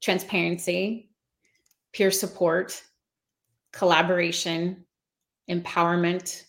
transparency, 0.00 1.10
peer 1.92 2.10
support, 2.10 2.82
collaboration, 3.72 4.84
empowerment, 5.48 6.44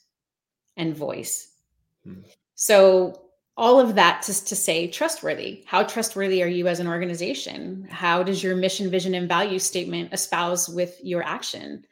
and 0.78 0.96
voice. 0.96 1.52
Hmm. 2.04 2.22
So, 2.56 3.22
all 3.58 3.80
of 3.80 3.96
that 3.96 4.24
just 4.26 4.48
to 4.48 4.56
say 4.56 4.88
trustworthy. 4.88 5.64
How 5.68 5.84
trustworthy 5.84 6.42
are 6.42 6.48
you 6.48 6.68
as 6.68 6.80
an 6.80 6.88
organization? 6.88 7.88
How 7.92 8.24
does 8.24 8.42
your 8.42 8.56
mission, 8.56 8.90
vision, 8.90 9.14
and 9.14 9.28
value 9.28 9.60
statement 9.60 10.14
espouse 10.14 10.70
with 10.70 10.98
your 11.04 11.22
action? 11.22 11.86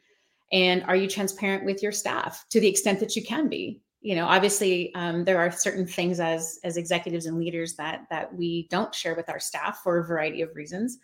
And 0.52 0.82
are 0.84 0.96
you 0.96 1.08
transparent 1.08 1.64
with 1.64 1.82
your 1.82 1.92
staff 1.92 2.44
to 2.50 2.60
the 2.60 2.68
extent 2.68 3.00
that 3.00 3.14
you 3.14 3.22
can 3.22 3.48
be? 3.48 3.80
You 4.00 4.16
know, 4.16 4.26
obviously, 4.26 4.94
um, 4.94 5.24
there 5.24 5.38
are 5.38 5.50
certain 5.50 5.86
things 5.86 6.20
as 6.20 6.58
as 6.64 6.76
executives 6.76 7.26
and 7.26 7.38
leaders 7.38 7.74
that 7.76 8.06
that 8.10 8.34
we 8.34 8.66
don't 8.70 8.94
share 8.94 9.14
with 9.14 9.28
our 9.28 9.38
staff 9.40 9.80
for 9.84 9.98
a 9.98 10.06
variety 10.06 10.42
of 10.42 10.56
reasons. 10.56 10.98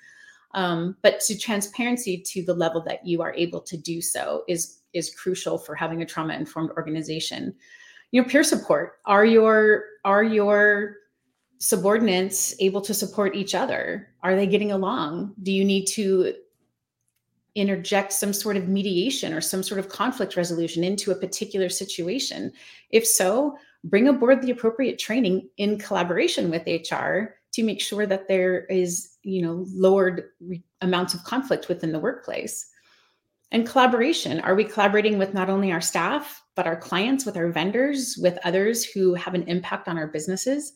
Um, 0.55 0.97
but 1.03 1.21
to 1.21 1.39
transparency 1.39 2.23
to 2.29 2.43
the 2.43 2.55
level 2.55 2.81
that 2.85 3.07
you 3.07 3.21
are 3.21 3.35
able 3.35 3.61
to 3.61 3.77
do 3.77 4.01
so 4.01 4.45
is 4.49 4.81
is 4.95 5.15
crucial 5.15 5.59
for 5.59 5.75
having 5.75 6.01
a 6.01 6.07
trauma 6.07 6.35
informed 6.35 6.71
organization 6.71 7.55
you 8.11 8.23
know 8.23 8.29
peer 8.29 8.43
support 8.43 8.95
are 9.05 9.25
your 9.25 9.85
are 10.05 10.23
your 10.23 10.97
subordinates 11.59 12.55
able 12.61 12.81
to 12.81 12.95
support 12.95 13.35
each 13.35 13.55
other 13.55 14.09
are 14.23 14.37
they 14.37 14.47
getting 14.47 14.73
along 14.73 15.35
do 15.43 15.53
you 15.53 15.65
need 15.65 15.87
to 15.87 16.35
interject 17.57 18.13
some 18.13 18.33
sort 18.33 18.57
of 18.57 18.69
mediation 18.69 19.33
or 19.33 19.41
some 19.41 19.63
sort 19.63 19.81
of 19.81 19.89
conflict 19.89 20.37
resolution 20.37 20.85
into 20.85 21.11
a 21.11 21.17
particular 21.17 21.69
situation. 21.69 22.53
If 22.91 23.07
so 23.07 23.57
bring 23.83 24.09
aboard 24.09 24.43
the 24.43 24.51
appropriate 24.51 24.99
training 24.99 25.49
in 25.57 25.79
collaboration 25.79 26.51
with 26.51 26.67
hr 26.67 27.35
to 27.53 27.63
make 27.63 27.81
sure 27.81 28.07
that 28.07 28.29
there 28.29 28.65
is 28.67 29.17
you 29.23 29.43
know 29.43 29.65
lowered 29.69 30.31
re- 30.41 30.63
amounts 30.83 31.15
of 31.15 31.25
conflict 31.25 31.69
within 31.69 31.93
the 31.93 31.99
workplace. 31.99 32.71
And 33.53 33.67
collaboration 33.67 34.41
are 34.41 34.55
we 34.55 34.65
collaborating 34.65 35.19
with 35.19 35.33
not 35.33 35.49
only 35.49 35.73
our 35.73 35.81
staff 35.81 36.43
but 36.57 36.67
our 36.67 36.77
clients 36.77 37.25
with 37.25 37.37
our 37.37 37.51
vendors 37.51 38.19
with 38.21 38.39
others 38.45 38.85
who 38.85 39.15
have 39.15 39.35
an 39.35 39.45
impact 39.45 39.89
on 39.89 39.97
our 39.97 40.09
businesses 40.09 40.75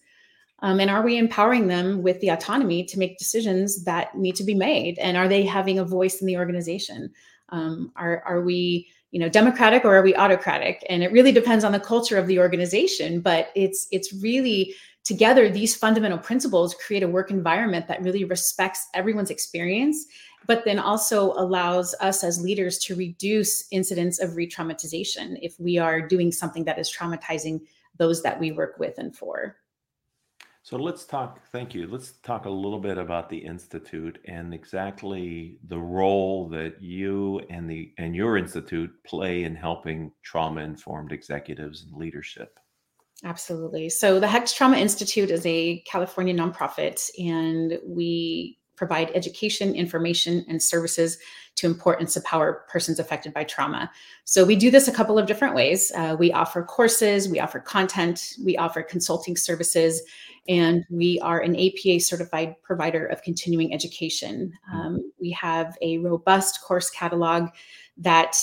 um, 0.63 0.81
and 0.81 0.91
are 0.91 1.03
we 1.03 1.17
empowering 1.17 1.69
them 1.69 2.03
with 2.03 2.21
the 2.21 2.29
autonomy 2.29 2.85
to 2.85 2.99
make 2.99 3.19
decisions 3.19 3.85
that 3.85 4.17
need 4.17 4.37
to 4.37 4.45
be 4.45 4.55
made? 4.55 4.99
And 4.99 5.17
are 5.17 5.29
they 5.29 5.45
having 5.45 5.79
a 5.79 5.85
voice 5.85 6.21
in 6.21 6.27
the 6.27 6.37
organization? 6.37 7.11
Um, 7.49 7.93
are, 7.97 8.23
are 8.27 8.43
we 8.43 8.89
you 9.11 9.19
know 9.19 9.29
democratic 9.29 9.85
or 9.85 9.97
are 9.97 10.03
we 10.03 10.15
autocratic? 10.15 10.85
And 10.89 11.03
it 11.03 11.13
really 11.13 11.33
depends 11.33 11.65
on 11.65 11.73
the 11.73 11.81
culture 11.81 12.17
of 12.17 12.27
the 12.27 12.39
organization 12.39 13.21
but 13.21 13.51
it's 13.55 13.89
it's 13.91 14.13
really 14.23 14.75
together 15.05 15.49
these 15.49 15.77
fundamental 15.77 16.19
principles 16.19 16.75
create 16.75 17.03
a 17.03 17.09
work 17.09 17.31
environment 17.31 17.89
that 17.89 18.03
really 18.03 18.25
respects 18.25 18.87
everyone's 18.95 19.31
experience 19.31 20.07
but 20.47 20.65
then 20.65 20.79
also 20.79 21.33
allows 21.33 21.95
us 22.01 22.25
as 22.25 22.43
leaders 22.43 22.79
to 22.79 22.95
reduce 22.95 23.67
incidents 23.71 24.21
of 24.21 24.37
re-traumatization 24.37 25.39
if 25.43 25.59
we 25.59 25.79
are 25.79 26.01
doing 26.01 26.31
something 26.33 26.65
that 26.65 26.79
is 26.79 26.93
traumatizing 26.93 27.61
those 27.97 28.23
that 28.23 28.39
we 28.39 28.53
work 28.53 28.79
with 28.79 28.99
and 28.99 29.17
for 29.17 29.57
so 30.63 30.77
let's 30.77 31.05
talk 31.05 31.41
thank 31.53 31.75
you 31.75 31.87
let's 31.87 32.13
talk 32.23 32.45
a 32.45 32.51
little 32.51 32.79
bit 32.79 32.99
about 32.99 33.29
the 33.29 33.39
institute 33.39 34.19
and 34.27 34.53
exactly 34.53 35.59
the 35.69 35.79
role 35.79 36.49
that 36.49 36.81
you 36.81 37.41
and 37.51 37.69
the 37.69 37.93
and 37.99 38.15
your 38.15 38.37
institute 38.37 38.91
play 39.05 39.45
in 39.45 39.55
helping 39.55 40.13
trauma 40.23 40.61
informed 40.61 41.13
executives 41.13 41.85
and 41.85 41.95
leadership 41.95 42.59
Absolutely. 43.23 43.91
So 43.91 44.19
the 44.19 44.29
Hecht 44.29 44.57
Trauma 44.57 44.79
Institute 44.79 45.31
is 45.31 45.45
a 45.45 45.81
California 45.81 46.35
nonprofit, 46.35 47.11
and 47.19 47.79
we 47.85 48.59
provide 48.81 49.11
education, 49.15 49.75
information, 49.75 50.43
and 50.49 50.63
services 50.63 51.19
to 51.57 51.69
support 51.69 52.01
and 52.01 52.17
empower 52.17 52.65
persons 52.67 52.99
affected 52.99 53.35
by 53.35 53.45
trauma. 53.45 53.91
So 54.25 54.43
we 54.43 54.57
do 54.57 54.71
this 54.71 54.89
a 54.89 54.93
couple 54.93 55.19
of 55.19 55.27
different 55.27 55.55
ways. 55.55 55.93
Uh, 55.95 56.17
we 56.19 56.33
offer 56.33 56.63
courses, 56.63 57.29
we 57.29 57.39
offer 57.39 57.61
content, 57.61 58.37
we 58.43 58.57
offer 58.57 58.83
consulting 58.83 59.37
services, 59.37 60.01
and 60.49 60.83
we 60.89 61.21
are 61.21 61.41
an 61.41 61.55
APA 61.55 62.01
certified 62.01 62.55
provider 62.63 63.05
of 63.05 63.21
continuing 63.23 63.75
education. 63.75 64.51
Um, 64.73 65.13
we 65.21 65.31
have 65.33 65.77
a 65.83 65.99
robust 65.99 66.63
course 66.63 66.89
catalog 66.89 67.51
that 67.99 68.35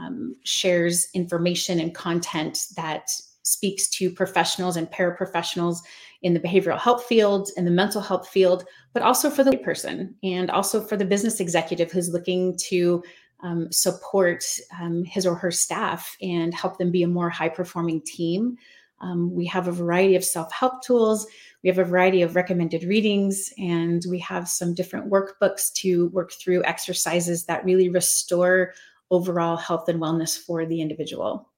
um, 0.00 0.36
shares 0.44 1.08
information 1.14 1.80
and 1.80 1.92
content 1.92 2.66
that 2.76 3.10
speaks 3.42 3.88
to 3.88 4.08
professionals 4.08 4.76
and 4.76 4.88
paraprofessionals 4.92 5.78
in 6.22 6.34
the 6.34 6.40
behavioral 6.40 6.78
health 6.78 7.04
field, 7.04 7.50
in 7.56 7.64
the 7.64 7.70
mental 7.70 8.00
health 8.00 8.28
field, 8.28 8.64
but 8.92 9.02
also 9.02 9.30
for 9.30 9.42
the 9.42 9.56
person 9.58 10.14
and 10.22 10.50
also 10.50 10.80
for 10.80 10.96
the 10.96 11.04
business 11.04 11.40
executive 11.40 11.90
who's 11.90 12.10
looking 12.10 12.56
to 12.56 13.02
um, 13.42 13.72
support 13.72 14.44
um, 14.80 15.02
his 15.04 15.26
or 15.26 15.34
her 15.34 15.50
staff 15.50 16.16
and 16.20 16.52
help 16.52 16.78
them 16.78 16.90
be 16.90 17.02
a 17.02 17.08
more 17.08 17.30
high 17.30 17.48
performing 17.48 18.02
team. 18.02 18.56
Um, 19.00 19.34
we 19.34 19.46
have 19.46 19.66
a 19.66 19.72
variety 19.72 20.14
of 20.14 20.24
self 20.24 20.52
help 20.52 20.82
tools. 20.82 21.26
We 21.62 21.68
have 21.68 21.78
a 21.78 21.84
variety 21.84 22.22
of 22.22 22.36
recommended 22.36 22.84
readings, 22.84 23.50
and 23.58 24.02
we 24.08 24.18
have 24.20 24.48
some 24.48 24.74
different 24.74 25.10
workbooks 25.10 25.72
to 25.74 26.08
work 26.08 26.32
through 26.32 26.64
exercises 26.64 27.44
that 27.46 27.64
really 27.64 27.88
restore 27.88 28.72
overall 29.10 29.56
health 29.56 29.88
and 29.88 30.00
wellness 30.00 30.38
for 30.38 30.66
the 30.66 30.80
individual. 30.80 31.48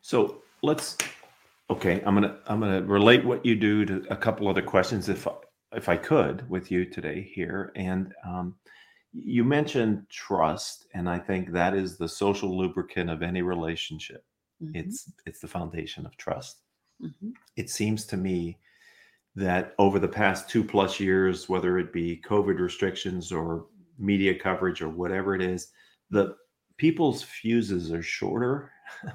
So, 0.00 0.42
let's 0.62 0.96
okay 1.70 2.02
i'm 2.06 2.14
gonna 2.14 2.38
i'm 2.46 2.60
gonna 2.60 2.82
relate 2.82 3.24
what 3.24 3.44
you 3.44 3.54
do 3.54 3.84
to 3.84 4.04
a 4.10 4.16
couple 4.16 4.48
other 4.48 4.62
questions 4.62 5.08
if 5.08 5.26
if 5.72 5.88
i 5.88 5.96
could 5.96 6.48
with 6.48 6.70
you 6.70 6.84
today 6.84 7.30
here 7.34 7.72
and 7.76 8.12
um, 8.26 8.54
you 9.12 9.44
mentioned 9.44 10.02
trust 10.10 10.86
and 10.94 11.08
i 11.08 11.18
think 11.18 11.52
that 11.52 11.74
is 11.74 11.96
the 11.96 12.08
social 12.08 12.56
lubricant 12.56 13.10
of 13.10 13.22
any 13.22 13.42
relationship 13.42 14.24
mm-hmm. 14.62 14.76
it's 14.76 15.12
it's 15.26 15.40
the 15.40 15.48
foundation 15.48 16.06
of 16.06 16.16
trust 16.16 16.62
mm-hmm. 17.02 17.30
it 17.56 17.68
seems 17.70 18.06
to 18.06 18.16
me 18.16 18.58
that 19.34 19.74
over 19.78 19.98
the 19.98 20.08
past 20.08 20.48
two 20.48 20.64
plus 20.64 20.98
years 20.98 21.48
whether 21.48 21.78
it 21.78 21.92
be 21.92 22.20
covid 22.26 22.58
restrictions 22.58 23.30
or 23.30 23.66
media 23.98 24.38
coverage 24.38 24.80
or 24.80 24.88
whatever 24.88 25.34
it 25.34 25.42
is 25.42 25.68
the 26.10 26.34
people's 26.76 27.22
fuses 27.22 27.92
are 27.92 28.02
shorter 28.02 28.70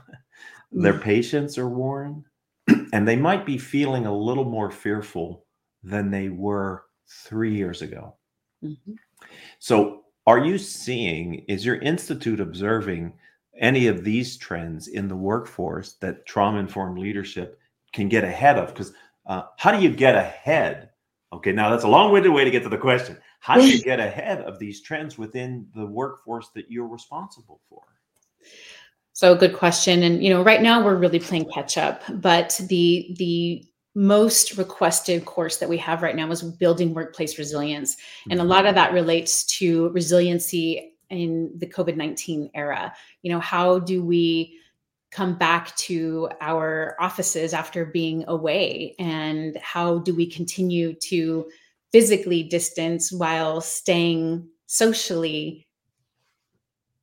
their 0.74 0.93
mm. 0.93 1.01
patience 1.01 1.57
are 1.57 1.69
worn, 1.69 2.25
and 2.93 3.07
they 3.07 3.15
might 3.15 3.43
be 3.43 3.57
feeling 3.57 4.05
a 4.05 4.15
little 4.15 4.45
more 4.45 4.69
fearful 4.69 5.45
than 5.83 6.12
they 6.12 6.29
were 6.29 6.85
three 7.07 7.55
years 7.55 7.81
ago. 7.81 8.15
Mm-hmm. 8.63 8.93
So, 9.57 10.03
are 10.27 10.45
you 10.45 10.59
seeing, 10.59 11.43
is 11.47 11.65
your 11.65 11.77
institute 11.77 12.39
observing 12.39 13.13
any 13.57 13.88
of 13.88 14.03
these 14.03 14.38
trends 14.38 14.88
in 14.88 15.07
the 15.07 15.15
workforce 15.15 15.93
that 15.93 16.27
trauma 16.27 16.59
informed 16.59 17.00
leadership 17.00 17.59
can 17.93 18.09
get 18.09 18.23
ahead 18.23 18.59
of? 18.59 18.67
Because 18.67 18.93
uh, 19.25 19.45
how 19.57 19.71
do 19.71 19.83
you 19.83 19.89
get 19.89 20.15
ahead? 20.15 20.91
Okay, 21.33 21.51
now 21.51 21.71
that's 21.71 21.83
a 21.83 21.89
long 21.89 22.12
winded 22.12 22.31
way 22.31 22.43
to 22.43 22.51
get 22.51 22.62
to 22.62 22.69
the 22.69 22.77
question. 22.77 23.17
How 23.39 23.55
do 23.55 23.67
you 23.67 23.81
get 23.83 24.00
ahead 24.00 24.41
of 24.41 24.59
these 24.59 24.81
trends 24.81 25.17
within 25.17 25.67
the 25.75 25.85
workforce 25.85 26.50
that 26.50 26.69
you're 26.69 26.88
responsible 26.88 27.59
for? 27.67 27.81
So 29.13 29.36
good 29.36 29.53
question. 29.55 30.03
And 30.03 30.24
you 30.24 30.29
know, 30.29 30.43
right 30.43 30.62
now 30.62 30.84
we're 30.84 30.96
really 30.96 31.20
playing 31.20 31.50
catch 31.53 31.77
up, 31.77 32.03
but 32.10 32.60
the 32.67 33.15
the 33.17 33.63
most 33.96 34.58
requested 34.58 35.24
course 35.25 35.58
that 35.58 35.70
we 35.70 35.77
have 35.77 36.01
right 36.01 36.15
now 36.15 36.29
is 36.32 36.41
building 36.41 36.96
workplace 36.96 37.38
resilience. 37.38 37.96
And 38.29 38.39
a 38.39 38.41
mm-hmm. 38.41 38.50
lot 38.50 38.65
of 38.65 38.74
that 38.74 38.91
relates 38.91 39.46
to 39.58 39.89
resiliency 39.89 40.96
in 41.12 41.51
the 41.58 41.67
COVID-19 41.67 42.50
era. 42.55 42.91
You 43.22 43.32
know, 43.32 43.39
how 43.39 43.77
do 43.77 44.03
we 44.03 44.58
come 45.12 45.38
back 45.38 45.75
to 45.75 46.27
our 46.41 46.96
offices 47.00 47.53
after 47.53 47.86
being 47.86 48.25
away 48.27 48.96
and 48.98 49.55
how 49.62 50.00
do 50.00 50.15
we 50.15 50.25
continue 50.25 50.93
to 50.93 51.48
physically 51.91 52.41
distance 52.41 53.12
while 53.12 53.62
staying 53.62 54.48
socially 54.65 55.67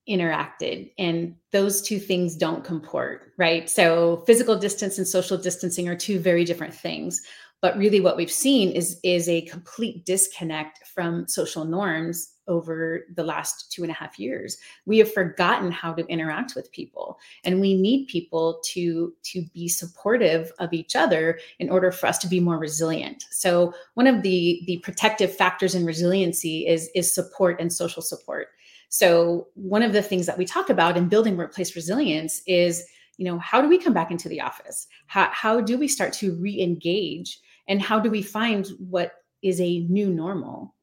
interacted 0.09 0.91
and 0.99 1.35
those 1.53 1.83
two 1.83 1.99
things 1.99 2.35
don't 2.37 2.65
comport 2.65 3.33
right? 3.37 3.71
So 3.71 4.23
physical 4.27 4.57
distance 4.57 4.99
and 4.99 5.07
social 5.07 5.39
distancing 5.39 5.89
are 5.89 5.97
two 5.97 6.19
very 6.19 6.45
different 6.45 6.75
things 6.75 7.23
but 7.61 7.77
really 7.77 8.01
what 8.01 8.17
we've 8.17 8.31
seen 8.31 8.71
is 8.73 8.99
is 9.03 9.29
a 9.29 9.43
complete 9.43 10.05
disconnect 10.05 10.87
from 10.87 11.29
social 11.29 11.65
norms 11.65 12.35
over 12.49 13.07
the 13.15 13.23
last 13.23 13.71
two 13.71 13.83
and 13.83 13.93
a 13.93 13.95
half 13.95 14.19
years. 14.19 14.57
We 14.85 14.99
have 14.99 15.13
forgotten 15.13 15.71
how 15.71 15.93
to 15.93 16.07
interact 16.07 16.57
with 16.57 16.73
people 16.73 17.19
and 17.45 17.61
we 17.61 17.81
need 17.81 18.07
people 18.07 18.61
to 18.73 19.15
to 19.25 19.43
be 19.55 19.69
supportive 19.69 20.53
of 20.59 20.73
each 20.73 20.97
other 20.97 21.39
in 21.59 21.71
order 21.71 21.93
for 21.93 22.07
us 22.07 22.19
to 22.19 22.29
be 22.29 22.41
more 22.41 22.59
resilient. 22.59 23.25
So 23.31 23.75
one 23.95 24.07
of 24.07 24.23
the 24.23 24.63
the 24.67 24.79
protective 24.79 25.35
factors 25.35 25.75
in 25.75 25.85
resiliency 25.85 26.67
is 26.67 26.91
is 26.95 27.15
support 27.15 27.61
and 27.61 27.73
social 27.73 28.03
support 28.03 28.49
so 28.91 29.47
one 29.55 29.85
of 29.85 29.93
the 29.93 30.03
things 30.03 30.27
that 30.27 30.37
we 30.37 30.45
talk 30.45 30.69
about 30.69 30.97
in 30.97 31.09
building 31.09 31.37
workplace 31.37 31.75
resilience 31.75 32.43
is 32.47 32.85
you 33.17 33.25
know 33.25 33.39
how 33.39 33.63
do 33.63 33.69
we 33.69 33.79
come 33.79 33.95
back 33.95 34.11
into 34.11 34.29
the 34.29 34.41
office? 34.41 34.87
How, 35.07 35.29
how 35.33 35.61
do 35.61 35.79
we 35.79 35.89
start 35.89 36.13
to 36.15 36.35
re-engage? 36.35 37.39
And 37.69 37.81
how 37.81 38.01
do 38.01 38.11
we 38.11 38.23
find 38.23 38.67
what 38.79 39.13
is 39.43 39.61
a 39.61 39.81
new 39.81 40.11
normal? 40.11 40.75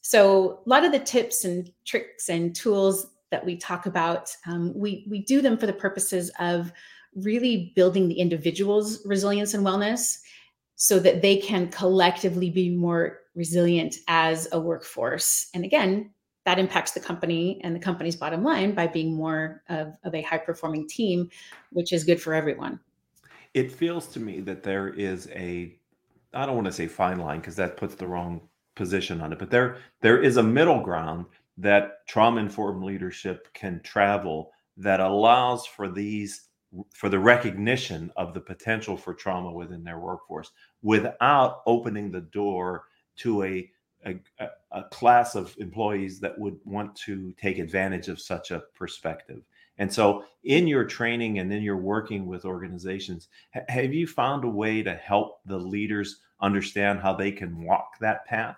So 0.00 0.62
a 0.66 0.68
lot 0.68 0.84
of 0.84 0.92
the 0.92 0.98
tips 0.98 1.44
and 1.44 1.70
tricks 1.84 2.28
and 2.28 2.56
tools 2.56 3.06
that 3.30 3.44
we 3.44 3.56
talk 3.56 3.86
about 3.86 4.34
um, 4.46 4.72
we 4.74 5.06
we 5.08 5.20
do 5.20 5.40
them 5.40 5.56
for 5.56 5.66
the 5.66 5.72
purposes 5.72 6.30
of 6.40 6.72
really 7.14 7.72
building 7.76 8.08
the 8.08 8.18
individual's 8.18 9.04
resilience 9.06 9.54
and 9.54 9.64
wellness 9.64 10.18
so 10.74 10.98
that 10.98 11.22
they 11.22 11.36
can 11.36 11.68
collectively 11.68 12.50
be 12.50 12.70
more 12.70 13.20
resilient 13.36 13.94
as 14.08 14.48
a 14.50 14.58
workforce. 14.58 15.50
And 15.54 15.64
again 15.64 16.13
that 16.44 16.58
impacts 16.58 16.92
the 16.92 17.00
company 17.00 17.60
and 17.64 17.74
the 17.74 17.80
company's 17.80 18.16
bottom 18.16 18.42
line 18.42 18.74
by 18.74 18.86
being 18.86 19.14
more 19.14 19.62
of, 19.68 19.96
of 20.04 20.14
a 20.14 20.22
high 20.22 20.38
performing 20.38 20.86
team, 20.86 21.30
which 21.70 21.92
is 21.92 22.04
good 22.04 22.20
for 22.20 22.34
everyone. 22.34 22.78
It 23.54 23.72
feels 23.72 24.08
to 24.08 24.20
me 24.20 24.40
that 24.40 24.62
there 24.62 24.88
is 24.88 25.28
a, 25.30 25.78
I 26.34 26.46
don't 26.46 26.56
want 26.56 26.66
to 26.66 26.72
say 26.72 26.86
fine 26.86 27.18
line 27.18 27.40
because 27.40 27.56
that 27.56 27.76
puts 27.76 27.94
the 27.94 28.06
wrong 28.06 28.42
position 28.74 29.20
on 29.20 29.32
it, 29.32 29.38
but 29.38 29.50
there 29.50 29.76
there 30.00 30.20
is 30.20 30.36
a 30.36 30.42
middle 30.42 30.80
ground 30.80 31.26
that 31.58 32.06
trauma 32.08 32.40
informed 32.40 32.84
leadership 32.84 33.48
can 33.54 33.80
travel 33.84 34.50
that 34.76 35.00
allows 35.00 35.64
for 35.66 35.88
these 35.88 36.48
for 36.92 37.08
the 37.08 37.18
recognition 37.18 38.10
of 38.16 38.34
the 38.34 38.40
potential 38.40 38.96
for 38.96 39.14
trauma 39.14 39.52
within 39.52 39.84
their 39.84 40.00
workforce 40.00 40.50
without 40.82 41.62
opening 41.66 42.10
the 42.10 42.20
door 42.20 42.84
to 43.16 43.44
a 43.44 43.70
a, 44.04 44.48
a, 44.72 44.84
class 44.84 45.34
of 45.34 45.54
employees 45.58 46.20
that 46.20 46.38
would 46.38 46.58
want 46.64 46.94
to 46.96 47.32
take 47.40 47.58
advantage 47.58 48.08
of 48.08 48.20
such 48.20 48.50
a 48.50 48.62
perspective. 48.74 49.42
And 49.78 49.92
so, 49.92 50.24
in 50.44 50.66
your 50.66 50.84
training 50.84 51.38
and 51.38 51.52
in 51.52 51.62
your 51.62 51.78
working 51.78 52.26
with 52.26 52.44
organizations, 52.44 53.28
ha- 53.54 53.64
have 53.68 53.92
you 53.92 54.06
found 54.06 54.44
a 54.44 54.48
way 54.48 54.82
to 54.82 54.94
help 54.94 55.40
the 55.46 55.58
leaders 55.58 56.20
understand 56.40 57.00
how 57.00 57.14
they 57.14 57.32
can 57.32 57.64
walk 57.64 57.98
that 58.00 58.24
path? 58.26 58.56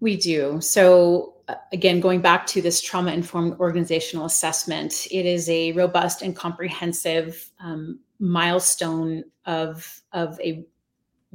We 0.00 0.16
do. 0.16 0.60
So, 0.60 1.34
uh, 1.48 1.54
again, 1.72 2.00
going 2.00 2.20
back 2.20 2.46
to 2.48 2.62
this 2.62 2.80
trauma 2.80 3.12
informed 3.12 3.58
organizational 3.58 4.26
assessment, 4.26 5.06
it 5.10 5.26
is 5.26 5.48
a 5.48 5.72
robust 5.72 6.22
and 6.22 6.36
comprehensive 6.36 7.50
um, 7.60 8.00
milestone 8.18 9.24
of, 9.46 10.02
of 10.12 10.38
a 10.40 10.66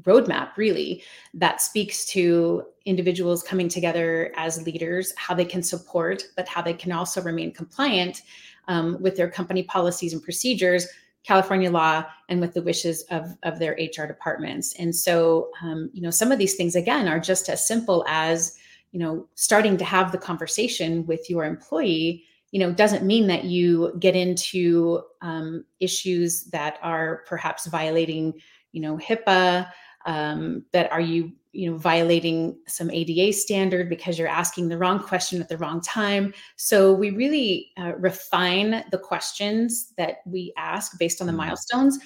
roadmap 0.04 0.56
really 0.58 1.04
that 1.34 1.62
speaks 1.62 2.06
to 2.06 2.64
individuals 2.86 3.44
coming 3.44 3.68
together 3.68 4.34
as 4.36 4.66
leaders 4.66 5.14
how 5.18 5.34
they 5.34 5.46
can 5.46 5.62
support 5.62 6.24
but 6.36 6.48
how 6.48 6.62
they 6.62 6.74
can 6.74 6.92
also 6.92 7.22
remain 7.22 7.52
compliant 7.52 8.22
um, 8.68 8.98
with 9.02 9.16
their 9.16 9.30
company 9.30 9.64
policies 9.64 10.14
and 10.14 10.24
procedures 10.24 10.88
california 11.24 11.70
law 11.70 12.04
and 12.30 12.42
with 12.42 12.54
the 12.54 12.62
wishes 12.62 13.04
of, 13.12 13.36
of 13.44 13.60
their 13.60 13.74
hr 13.74 14.06
departments. 14.06 14.74
And 14.80 14.96
so 14.96 15.52
um, 15.62 15.90
you 15.94 16.02
know 16.02 16.10
some 16.10 16.32
of 16.32 16.40
these 16.40 16.56
things 16.56 16.76
again 16.76 17.08
are 17.08 17.20
just 17.20 17.50
as 17.50 17.68
simple 17.68 18.04
as 18.08 18.58
you 18.92 19.00
know 19.00 19.28
starting 19.36 19.78
to 19.78 19.86
have 19.86 20.12
the 20.12 20.18
conversation 20.18 21.06
with 21.06 21.30
your 21.30 21.46
employee 21.46 22.24
you 22.52 22.60
know 22.60 22.72
doesn't 22.72 23.06
mean 23.06 23.28
that 23.28 23.46
you 23.46 23.94
get 24.00 24.16
into 24.16 25.02
um, 25.22 25.66
issues 25.80 26.46
that 26.46 26.78
are 26.82 27.24
perhaps 27.28 27.68
violating 27.68 28.34
you 28.72 28.82
know 28.82 28.98
hipaa 28.98 29.68
um, 30.06 30.66
that 30.74 30.92
are 30.92 31.02
you 31.02 31.32
you 31.52 31.70
know 31.70 31.78
violating 31.78 32.58
some 32.68 32.90
ada 32.92 33.32
standard 33.34 33.90
because 33.90 34.18
you're 34.18 34.28
asking 34.28 34.70
the 34.70 34.78
wrong 34.78 35.00
question 35.00 35.42
at 35.42 35.50
the 35.50 35.58
wrong 35.58 35.82
time? 35.82 36.34
So 36.56 36.94
we 36.94 37.12
really 37.12 37.72
uh, 37.78 37.94
refine 37.98 38.84
the 38.92 38.98
questions 38.98 39.94
that 39.98 40.18
we 40.26 40.54
ask 40.58 40.98
based 40.98 41.22
on 41.22 41.28
the 41.28 41.32
mm-hmm. 41.32 41.48
milestones 41.48 42.00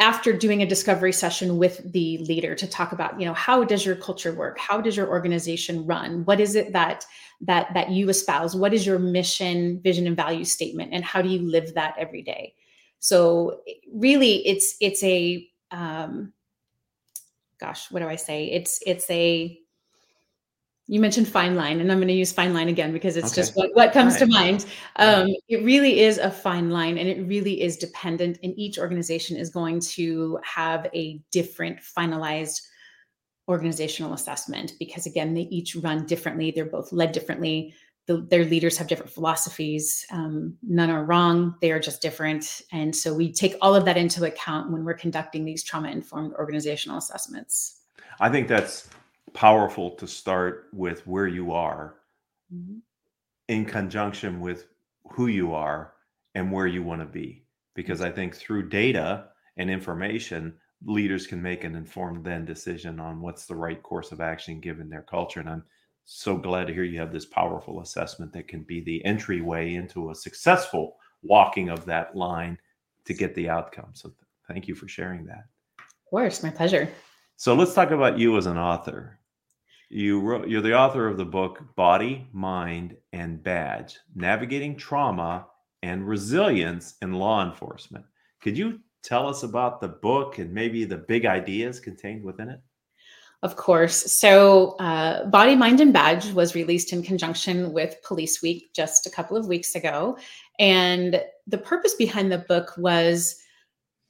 after 0.00 0.32
doing 0.32 0.62
a 0.62 0.66
discovery 0.66 1.12
session 1.12 1.58
with 1.58 1.92
the 1.92 2.18
leader 2.18 2.54
to 2.54 2.68
talk 2.68 2.92
about 2.92 3.18
you 3.18 3.26
know 3.26 3.34
how 3.34 3.64
does 3.64 3.84
your 3.84 3.96
culture 3.96 4.32
work? 4.32 4.58
How 4.58 4.80
does 4.80 4.96
your 4.96 5.08
organization 5.08 5.86
run? 5.86 6.24
What 6.24 6.40
is 6.40 6.54
it 6.54 6.72
that 6.72 7.06
that 7.40 7.72
that 7.74 7.90
you 7.90 8.08
espouse? 8.08 8.54
What 8.54 8.74
is 8.74 8.86
your 8.86 8.98
mission 8.98 9.80
vision 9.82 10.06
and 10.06 10.16
value 10.16 10.44
statement? 10.44 10.92
And 10.92 11.04
how 11.04 11.22
do 11.22 11.28
you 11.28 11.40
live 11.40 11.74
that 11.74 11.94
every 11.98 12.22
day 12.22 12.54
so 13.00 13.60
really 13.92 14.46
it's 14.46 14.76
it's 14.80 15.02
a 15.02 15.48
um, 15.70 16.32
gosh, 17.58 17.90
what 17.90 18.00
do 18.00 18.08
I 18.08 18.16
say? 18.16 18.46
It's 18.46 18.80
it's 18.86 19.08
a 19.10 19.58
you 20.90 21.00
mentioned 21.00 21.28
fine 21.28 21.54
line 21.54 21.82
and 21.82 21.92
i'm 21.92 21.98
going 21.98 22.08
to 22.08 22.14
use 22.14 22.32
fine 22.32 22.54
line 22.54 22.68
again 22.68 22.94
because 22.94 23.18
it's 23.18 23.32
okay. 23.32 23.42
just 23.42 23.54
what, 23.54 23.68
what 23.74 23.92
comes 23.92 24.14
right. 24.14 24.20
to 24.20 24.26
mind 24.26 24.64
um, 24.96 25.28
it 25.46 25.62
really 25.62 26.00
is 26.00 26.16
a 26.16 26.30
fine 26.30 26.70
line 26.70 26.96
and 26.96 27.06
it 27.10 27.22
really 27.28 27.60
is 27.60 27.76
dependent 27.76 28.38
and 28.42 28.58
each 28.58 28.78
organization 28.78 29.36
is 29.36 29.50
going 29.50 29.80
to 29.80 30.38
have 30.42 30.88
a 30.94 31.20
different 31.30 31.78
finalized 31.78 32.62
organizational 33.48 34.14
assessment 34.14 34.72
because 34.78 35.04
again 35.04 35.34
they 35.34 35.42
each 35.42 35.76
run 35.76 36.06
differently 36.06 36.50
they're 36.50 36.64
both 36.64 36.90
led 36.90 37.12
differently 37.12 37.74
the, 38.08 38.26
their 38.30 38.46
leaders 38.46 38.78
have 38.78 38.88
different 38.88 39.12
philosophies. 39.12 40.06
Um, 40.10 40.56
none 40.62 40.88
are 40.88 41.04
wrong 41.04 41.54
they 41.60 41.70
are 41.70 41.78
just 41.78 42.00
different. 42.00 42.62
And 42.72 42.96
so 42.96 43.14
we 43.14 43.30
take 43.30 43.54
all 43.60 43.74
of 43.74 43.84
that 43.84 43.98
into 43.98 44.24
account 44.24 44.72
when 44.72 44.82
we're 44.84 44.94
conducting 44.94 45.44
these 45.44 45.62
trauma 45.62 45.90
informed 45.90 46.32
organizational 46.32 46.96
assessments. 46.96 47.82
I 48.18 48.30
think 48.30 48.48
that's 48.48 48.88
powerful 49.34 49.90
to 49.90 50.06
start 50.08 50.68
with 50.72 51.06
where 51.06 51.26
you 51.26 51.52
are 51.52 51.96
mm-hmm. 52.52 52.78
in 53.48 53.66
conjunction 53.66 54.40
with 54.40 54.66
who 55.10 55.26
you 55.26 55.52
are 55.52 55.92
and 56.34 56.50
where 56.50 56.66
you 56.66 56.82
want 56.82 57.02
to 57.02 57.06
be. 57.06 57.44
Because 57.74 58.00
i 58.00 58.10
think 58.10 58.34
through 58.34 58.68
data 58.68 59.26
and 59.58 59.70
information 59.70 60.54
leaders 60.84 61.26
can 61.26 61.40
make 61.40 61.62
an 61.62 61.76
informed 61.76 62.24
then 62.24 62.44
decision 62.44 62.98
on 62.98 63.20
what's 63.20 63.46
the 63.46 63.54
right 63.54 63.82
course 63.82 64.12
of 64.12 64.20
action 64.20 64.60
given 64.60 64.88
their 64.88 65.02
culture. 65.02 65.40
And 65.40 65.48
i'm 65.48 65.64
so 66.10 66.38
glad 66.38 66.66
to 66.66 66.72
hear 66.72 66.84
you 66.84 66.98
have 66.98 67.12
this 67.12 67.26
powerful 67.26 67.82
assessment 67.82 68.32
that 68.32 68.48
can 68.48 68.62
be 68.62 68.80
the 68.80 69.04
entryway 69.04 69.74
into 69.74 70.10
a 70.10 70.14
successful 70.14 70.96
walking 71.22 71.68
of 71.68 71.84
that 71.84 72.16
line 72.16 72.56
to 73.04 73.12
get 73.12 73.34
the 73.34 73.50
outcome. 73.50 73.90
So 73.92 74.08
th- 74.08 74.18
thank 74.46 74.66
you 74.66 74.74
for 74.74 74.88
sharing 74.88 75.26
that. 75.26 75.44
Of 75.78 76.10
course, 76.10 76.42
my 76.42 76.48
pleasure. 76.48 76.88
So 77.36 77.54
let's 77.54 77.74
talk 77.74 77.90
about 77.90 78.18
you 78.18 78.38
as 78.38 78.46
an 78.46 78.56
author. 78.56 79.20
You 79.90 80.20
wrote, 80.20 80.48
you're 80.48 80.62
the 80.62 80.78
author 80.78 81.06
of 81.06 81.18
the 81.18 81.26
book 81.26 81.62
Body, 81.76 82.26
Mind, 82.32 82.96
and 83.12 83.42
Badge: 83.42 83.98
Navigating 84.14 84.78
Trauma 84.78 85.46
and 85.82 86.08
Resilience 86.08 86.94
in 87.02 87.12
Law 87.12 87.44
Enforcement. 87.46 88.06
Could 88.40 88.56
you 88.56 88.80
tell 89.02 89.28
us 89.28 89.42
about 89.42 89.82
the 89.82 89.88
book 89.88 90.38
and 90.38 90.54
maybe 90.54 90.86
the 90.86 90.96
big 90.96 91.26
ideas 91.26 91.80
contained 91.80 92.24
within 92.24 92.48
it? 92.48 92.60
Of 93.42 93.54
course. 93.54 94.18
So, 94.18 94.70
uh, 94.78 95.26
Body, 95.26 95.54
Mind, 95.54 95.80
and 95.80 95.92
Badge 95.92 96.32
was 96.32 96.56
released 96.56 96.92
in 96.92 97.04
conjunction 97.04 97.72
with 97.72 98.02
Police 98.02 98.42
Week 98.42 98.70
just 98.74 99.06
a 99.06 99.10
couple 99.10 99.36
of 99.36 99.46
weeks 99.46 99.76
ago. 99.76 100.18
And 100.58 101.22
the 101.46 101.58
purpose 101.58 101.94
behind 101.94 102.32
the 102.32 102.38
book 102.38 102.74
was 102.76 103.36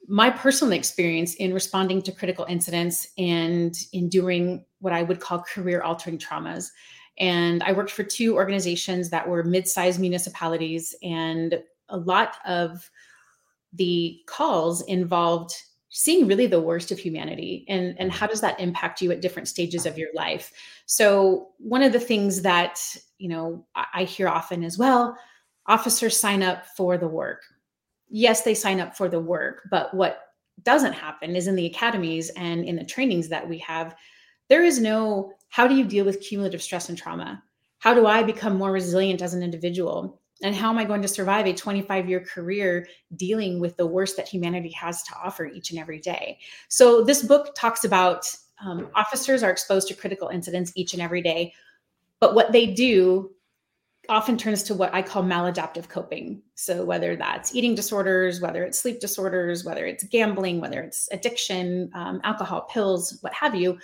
my 0.08 0.30
personal 0.30 0.72
experience 0.72 1.34
in 1.34 1.52
responding 1.52 2.00
to 2.02 2.12
critical 2.12 2.46
incidents 2.48 3.08
and 3.18 3.76
enduring 3.92 4.64
what 4.80 4.94
I 4.94 5.02
would 5.02 5.20
call 5.20 5.42
career 5.42 5.82
altering 5.82 6.16
traumas. 6.16 6.70
And 7.18 7.62
I 7.62 7.72
worked 7.72 7.90
for 7.90 8.04
two 8.04 8.34
organizations 8.34 9.10
that 9.10 9.28
were 9.28 9.44
mid 9.44 9.68
sized 9.68 10.00
municipalities, 10.00 10.94
and 11.02 11.60
a 11.90 11.98
lot 11.98 12.36
of 12.46 12.90
the 13.74 14.20
calls 14.26 14.80
involved 14.82 15.52
seeing 15.90 16.26
really 16.26 16.46
the 16.46 16.60
worst 16.60 16.90
of 16.90 16.98
humanity 16.98 17.64
and 17.68 17.94
and 17.98 18.10
mm-hmm. 18.10 18.18
how 18.18 18.26
does 18.26 18.40
that 18.40 18.60
impact 18.60 19.00
you 19.00 19.10
at 19.10 19.22
different 19.22 19.48
stages 19.48 19.86
of 19.86 19.98
your 19.98 20.10
life? 20.14 20.52
So 20.86 21.48
one 21.58 21.82
of 21.82 21.92
the 21.92 22.00
things 22.00 22.42
that 22.42 22.80
you 23.18 23.28
know 23.28 23.66
i 23.74 24.04
hear 24.04 24.28
often 24.28 24.64
as 24.64 24.78
well 24.78 25.16
officers 25.66 26.18
sign 26.18 26.42
up 26.42 26.66
for 26.76 26.96
the 26.98 27.08
work. 27.08 27.42
Yes 28.08 28.42
they 28.42 28.54
sign 28.54 28.80
up 28.80 28.96
for 28.96 29.08
the 29.08 29.20
work 29.20 29.68
but 29.70 29.92
what 29.94 30.20
doesn't 30.64 30.94
happen 30.94 31.36
is 31.36 31.46
in 31.46 31.54
the 31.54 31.66
academies 31.66 32.30
and 32.30 32.64
in 32.64 32.76
the 32.76 32.84
trainings 32.84 33.28
that 33.28 33.48
we 33.48 33.58
have 33.58 33.94
there 34.48 34.64
is 34.64 34.80
no 34.80 35.32
how 35.48 35.66
do 35.66 35.74
you 35.74 35.84
deal 35.84 36.04
with 36.04 36.20
cumulative 36.20 36.62
stress 36.62 36.88
and 36.88 36.98
trauma? 36.98 37.42
How 37.78 37.94
do 37.94 38.06
i 38.06 38.22
become 38.22 38.56
more 38.56 38.72
resilient 38.72 39.22
as 39.22 39.34
an 39.34 39.42
individual 39.42 40.20
And 40.42 40.54
how 40.54 40.70
am 40.70 40.78
I 40.78 40.84
going 40.84 41.02
to 41.02 41.08
survive 41.08 41.46
a 41.46 41.52
25 41.52 42.08
year 42.08 42.20
career 42.20 42.86
dealing 43.16 43.58
with 43.58 43.76
the 43.76 43.86
worst 43.86 44.16
that 44.16 44.28
humanity 44.28 44.70
has 44.70 45.02
to 45.04 45.14
offer 45.22 45.46
each 45.46 45.70
and 45.70 45.80
every 45.80 45.98
day? 45.98 46.38
So, 46.68 47.02
this 47.02 47.22
book 47.22 47.54
talks 47.54 47.84
about 47.84 48.34
um, 48.64 48.88
officers 48.94 49.42
are 49.42 49.50
exposed 49.50 49.88
to 49.88 49.94
critical 49.94 50.28
incidents 50.28 50.72
each 50.74 50.92
and 50.92 51.02
every 51.02 51.22
day, 51.22 51.54
but 52.20 52.34
what 52.34 52.52
they 52.52 52.66
do 52.66 53.30
often 54.08 54.38
turns 54.38 54.62
to 54.62 54.74
what 54.74 54.92
I 54.94 55.02
call 55.02 55.22
maladaptive 55.22 55.88
coping. 55.88 56.42
So, 56.54 56.84
whether 56.84 57.16
that's 57.16 57.54
eating 57.54 57.74
disorders, 57.74 58.40
whether 58.40 58.64
it's 58.64 58.78
sleep 58.78 59.00
disorders, 59.00 59.64
whether 59.64 59.86
it's 59.86 60.04
gambling, 60.04 60.60
whether 60.60 60.80
it's 60.80 61.08
addiction, 61.12 61.90
um, 61.94 62.20
alcohol, 62.24 62.62
pills, 62.70 63.18
what 63.20 63.34
have 63.34 63.54
you, 63.54 63.78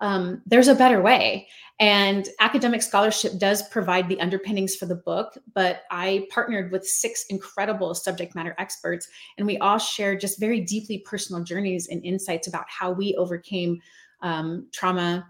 um, 0.00 0.42
there's 0.46 0.68
a 0.68 0.74
better 0.74 1.00
way. 1.00 1.48
And 1.78 2.28
academic 2.40 2.82
scholarship 2.82 3.38
does 3.38 3.66
provide 3.68 4.06
the 4.08 4.20
underpinnings 4.20 4.76
for 4.76 4.84
the 4.84 4.96
book, 4.96 5.38
but 5.54 5.82
I 5.90 6.26
partnered 6.30 6.70
with 6.72 6.86
six 6.86 7.24
incredible 7.30 7.94
subject 7.94 8.34
matter 8.34 8.54
experts, 8.58 9.08
and 9.38 9.46
we 9.46 9.56
all 9.58 9.78
shared 9.78 10.20
just 10.20 10.38
very 10.38 10.60
deeply 10.60 10.98
personal 10.98 11.42
journeys 11.42 11.88
and 11.88 12.04
insights 12.04 12.48
about 12.48 12.66
how 12.68 12.90
we 12.90 13.14
overcame 13.14 13.80
um, 14.20 14.68
trauma 14.72 15.26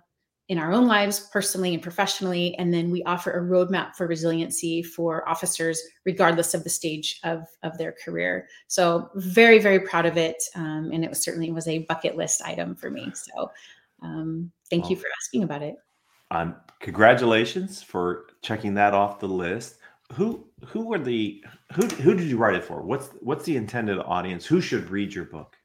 in 0.50 0.58
our 0.58 0.72
own 0.72 0.88
lives, 0.88 1.28
personally 1.32 1.74
and 1.74 1.82
professionally. 1.82 2.56
And 2.58 2.74
then 2.74 2.90
we 2.90 3.04
offer 3.04 3.30
a 3.30 3.40
roadmap 3.40 3.94
for 3.94 4.08
resiliency 4.08 4.82
for 4.82 5.26
officers, 5.28 5.80
regardless 6.04 6.54
of 6.54 6.64
the 6.64 6.70
stage 6.70 7.20
of, 7.22 7.46
of 7.62 7.78
their 7.78 7.94
career. 8.04 8.48
So, 8.66 9.10
very, 9.14 9.60
very 9.60 9.78
proud 9.78 10.06
of 10.06 10.16
it. 10.16 10.42
Um, 10.56 10.90
and 10.92 11.04
it 11.04 11.08
was 11.08 11.22
certainly 11.22 11.52
was 11.52 11.68
a 11.68 11.84
bucket 11.84 12.16
list 12.16 12.42
item 12.42 12.74
for 12.74 12.90
me. 12.90 13.12
So, 13.14 13.52
um, 14.02 14.50
thank 14.70 14.84
well, 14.84 14.92
you 14.92 14.96
for 14.96 15.06
asking 15.20 15.42
about 15.42 15.62
it. 15.62 15.76
Um, 16.30 16.56
congratulations 16.80 17.82
for 17.82 18.26
checking 18.42 18.74
that 18.74 18.94
off 18.94 19.20
the 19.20 19.28
list. 19.28 19.76
Who 20.12 20.46
who 20.66 20.86
were 20.86 20.98
the 20.98 21.44
who 21.72 21.86
who 21.86 22.14
did 22.14 22.26
you 22.26 22.36
write 22.36 22.54
it 22.54 22.64
for? 22.64 22.82
What's 22.82 23.10
what's 23.20 23.44
the 23.44 23.56
intended 23.56 23.98
audience? 23.98 24.44
Who 24.44 24.60
should 24.60 24.90
read 24.90 25.14
your 25.14 25.24
book? 25.24 25.56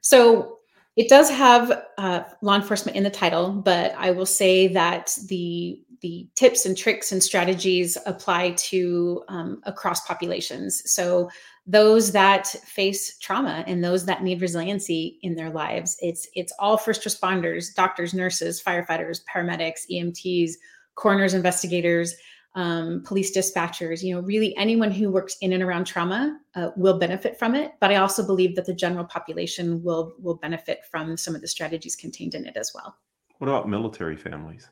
So 0.00 0.58
it 0.96 1.08
does 1.08 1.30
have 1.30 1.84
uh, 1.98 2.22
law 2.42 2.54
enforcement 2.54 2.96
in 2.96 3.02
the 3.02 3.10
title, 3.10 3.50
but 3.50 3.94
I 3.96 4.12
will 4.12 4.26
say 4.26 4.68
that 4.68 5.16
the 5.28 5.80
the 6.00 6.28
tips 6.34 6.66
and 6.66 6.76
tricks 6.76 7.12
and 7.12 7.22
strategies 7.22 7.96
apply 8.06 8.50
to 8.50 9.24
um, 9.28 9.62
across 9.64 10.06
populations. 10.06 10.82
So 10.90 11.30
those 11.66 12.12
that 12.12 12.46
face 12.46 13.18
trauma 13.18 13.64
and 13.66 13.82
those 13.82 14.04
that 14.04 14.22
need 14.22 14.40
resiliency 14.42 15.18
in 15.22 15.34
their 15.34 15.50
lives, 15.50 15.96
it's 16.00 16.28
it's 16.34 16.52
all 16.58 16.76
first 16.76 17.02
responders, 17.02 17.74
doctors, 17.74 18.12
nurses, 18.12 18.62
firefighters, 18.62 19.20
paramedics, 19.32 19.80
EMTs, 19.90 20.52
coroners, 20.94 21.34
investigators 21.34 22.14
um, 22.54 23.02
police 23.04 23.36
dispatchers, 23.36 24.02
you 24.02 24.14
know, 24.14 24.20
really 24.20 24.56
anyone 24.56 24.90
who 24.90 25.10
works 25.10 25.36
in 25.40 25.52
and 25.52 25.62
around 25.62 25.84
trauma 25.86 26.38
uh, 26.54 26.70
will 26.76 26.98
benefit 26.98 27.38
from 27.38 27.54
it. 27.54 27.72
But 27.80 27.90
I 27.90 27.96
also 27.96 28.24
believe 28.24 28.54
that 28.56 28.66
the 28.66 28.74
general 28.74 29.04
population 29.04 29.82
will 29.82 30.14
will 30.20 30.36
benefit 30.36 30.84
from 30.90 31.16
some 31.16 31.34
of 31.34 31.40
the 31.40 31.48
strategies 31.48 31.96
contained 31.96 32.34
in 32.34 32.46
it 32.46 32.56
as 32.56 32.72
well. 32.74 32.96
What 33.38 33.48
about 33.48 33.68
military 33.68 34.16
families? 34.16 34.70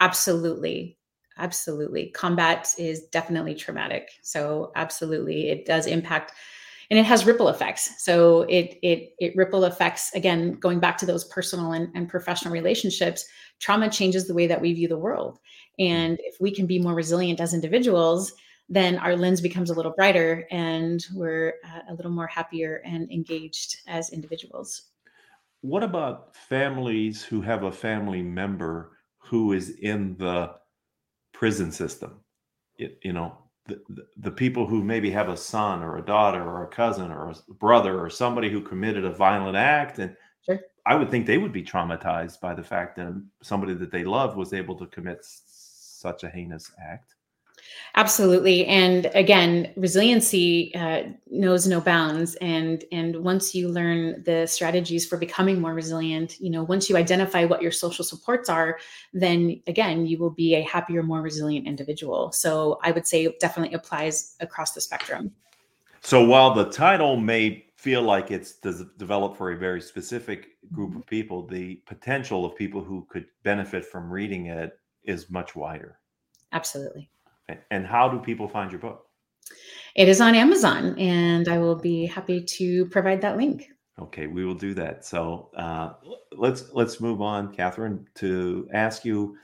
Absolutely. 0.00 0.98
Absolutely. 1.38 2.10
Combat 2.10 2.74
is 2.78 3.04
definitely 3.06 3.54
traumatic. 3.54 4.10
So 4.22 4.72
absolutely 4.76 5.50
it 5.50 5.64
does 5.64 5.86
impact 5.86 6.32
and 6.90 6.98
it 6.98 7.06
has 7.06 7.24
ripple 7.24 7.48
effects. 7.48 8.02
So 8.04 8.42
it 8.42 8.78
it 8.82 9.14
it 9.18 9.34
ripple 9.34 9.64
effects 9.64 10.12
again 10.14 10.52
going 10.54 10.78
back 10.78 10.98
to 10.98 11.06
those 11.06 11.24
personal 11.24 11.72
and, 11.72 11.88
and 11.94 12.08
professional 12.08 12.52
relationships. 12.52 13.24
Trauma 13.60 13.88
changes 13.88 14.26
the 14.26 14.34
way 14.34 14.46
that 14.46 14.60
we 14.60 14.74
view 14.74 14.88
the 14.88 14.98
world. 14.98 15.38
And 15.78 16.18
if 16.20 16.36
we 16.40 16.54
can 16.54 16.66
be 16.66 16.78
more 16.78 16.94
resilient 16.94 17.40
as 17.40 17.54
individuals, 17.54 18.32
then 18.68 18.98
our 18.98 19.16
lens 19.16 19.40
becomes 19.40 19.70
a 19.70 19.74
little 19.74 19.92
brighter 19.92 20.46
and 20.50 21.04
we're 21.14 21.54
uh, 21.64 21.80
a 21.90 21.94
little 21.94 22.12
more 22.12 22.26
happier 22.26 22.82
and 22.84 23.10
engaged 23.10 23.76
as 23.86 24.10
individuals. 24.10 24.90
What 25.62 25.82
about 25.82 26.36
families 26.36 27.22
who 27.22 27.40
have 27.40 27.62
a 27.62 27.72
family 27.72 28.22
member 28.22 28.98
who 29.18 29.52
is 29.52 29.70
in 29.80 30.16
the 30.18 30.54
prison 31.42 31.72
system? 31.72 32.20
It, 32.78 33.00
you 33.02 33.12
know, 33.12 33.36
the, 33.66 33.82
the, 34.16 34.30
people 34.30 34.64
who 34.64 34.84
maybe 34.84 35.10
have 35.10 35.28
a 35.28 35.36
son 35.36 35.82
or 35.82 35.96
a 35.96 36.04
daughter 36.04 36.40
or 36.40 36.62
a 36.62 36.68
cousin 36.68 37.10
or 37.10 37.30
a 37.30 37.54
brother 37.54 37.98
or 37.98 38.08
somebody 38.08 38.48
who 38.48 38.60
committed 38.60 39.04
a 39.04 39.10
violent 39.10 39.56
act 39.56 39.98
and 39.98 40.16
sure. 40.46 40.60
i 40.86 40.94
would 40.94 41.10
think 41.10 41.26
they 41.26 41.38
would 41.38 41.52
be 41.52 41.62
traumatized 41.62 42.40
by 42.40 42.54
the 42.54 42.62
fact 42.62 42.94
that 42.94 43.12
somebody 43.42 43.74
that 43.74 43.90
they 43.90 44.04
love 44.04 44.36
was 44.36 44.52
able 44.52 44.76
to 44.76 44.86
commit 44.86 45.18
such 45.24 46.22
a 46.22 46.30
heinous 46.30 46.70
act. 46.80 47.16
Absolutely, 47.94 48.66
and 48.66 49.10
again, 49.14 49.72
resiliency 49.76 50.74
uh, 50.74 51.02
knows 51.30 51.66
no 51.66 51.80
bounds. 51.80 52.34
And 52.36 52.84
and 52.90 53.16
once 53.16 53.54
you 53.54 53.68
learn 53.68 54.22
the 54.24 54.46
strategies 54.46 55.06
for 55.06 55.18
becoming 55.18 55.60
more 55.60 55.74
resilient, 55.74 56.40
you 56.40 56.50
know, 56.50 56.62
once 56.62 56.88
you 56.88 56.96
identify 56.96 57.44
what 57.44 57.60
your 57.60 57.70
social 57.70 58.04
supports 58.04 58.48
are, 58.48 58.78
then 59.12 59.60
again, 59.66 60.06
you 60.06 60.18
will 60.18 60.30
be 60.30 60.54
a 60.54 60.62
happier, 60.62 61.02
more 61.02 61.20
resilient 61.20 61.66
individual. 61.66 62.32
So 62.32 62.78
I 62.82 62.92
would 62.92 63.06
say 63.06 63.26
it 63.26 63.40
definitely 63.40 63.74
applies 63.74 64.36
across 64.40 64.72
the 64.72 64.80
spectrum. 64.80 65.32
So 66.00 66.24
while 66.24 66.54
the 66.54 66.70
title 66.70 67.16
may 67.16 67.66
feel 67.76 68.02
like 68.02 68.30
it's 68.30 68.54
developed 68.54 69.36
for 69.36 69.52
a 69.52 69.56
very 69.56 69.80
specific 69.80 70.50
group 70.72 70.96
of 70.96 71.06
people, 71.06 71.46
the 71.46 71.76
potential 71.86 72.44
of 72.44 72.56
people 72.56 72.82
who 72.82 73.06
could 73.10 73.26
benefit 73.42 73.84
from 73.84 74.10
reading 74.10 74.46
it 74.46 74.78
is 75.04 75.30
much 75.30 75.54
wider. 75.54 75.98
Absolutely. 76.52 77.10
And 77.70 77.86
how 77.86 78.08
do 78.08 78.18
people 78.18 78.48
find 78.48 78.70
your 78.70 78.80
book? 78.80 79.06
It 79.94 80.08
is 80.08 80.20
on 80.20 80.34
Amazon, 80.34 80.98
and 80.98 81.48
I 81.48 81.58
will 81.58 81.76
be 81.76 82.06
happy 82.06 82.42
to 82.42 82.86
provide 82.86 83.20
that 83.20 83.36
link. 83.36 83.68
Okay, 84.00 84.26
we 84.26 84.44
will 84.44 84.54
do 84.54 84.72
that. 84.74 85.04
So 85.04 85.50
uh, 85.56 85.94
let's 86.32 86.72
let's 86.72 87.00
move 87.00 87.20
on, 87.20 87.54
Kathryn, 87.54 88.06
to 88.16 88.68
ask 88.72 89.04
you, 89.04 89.36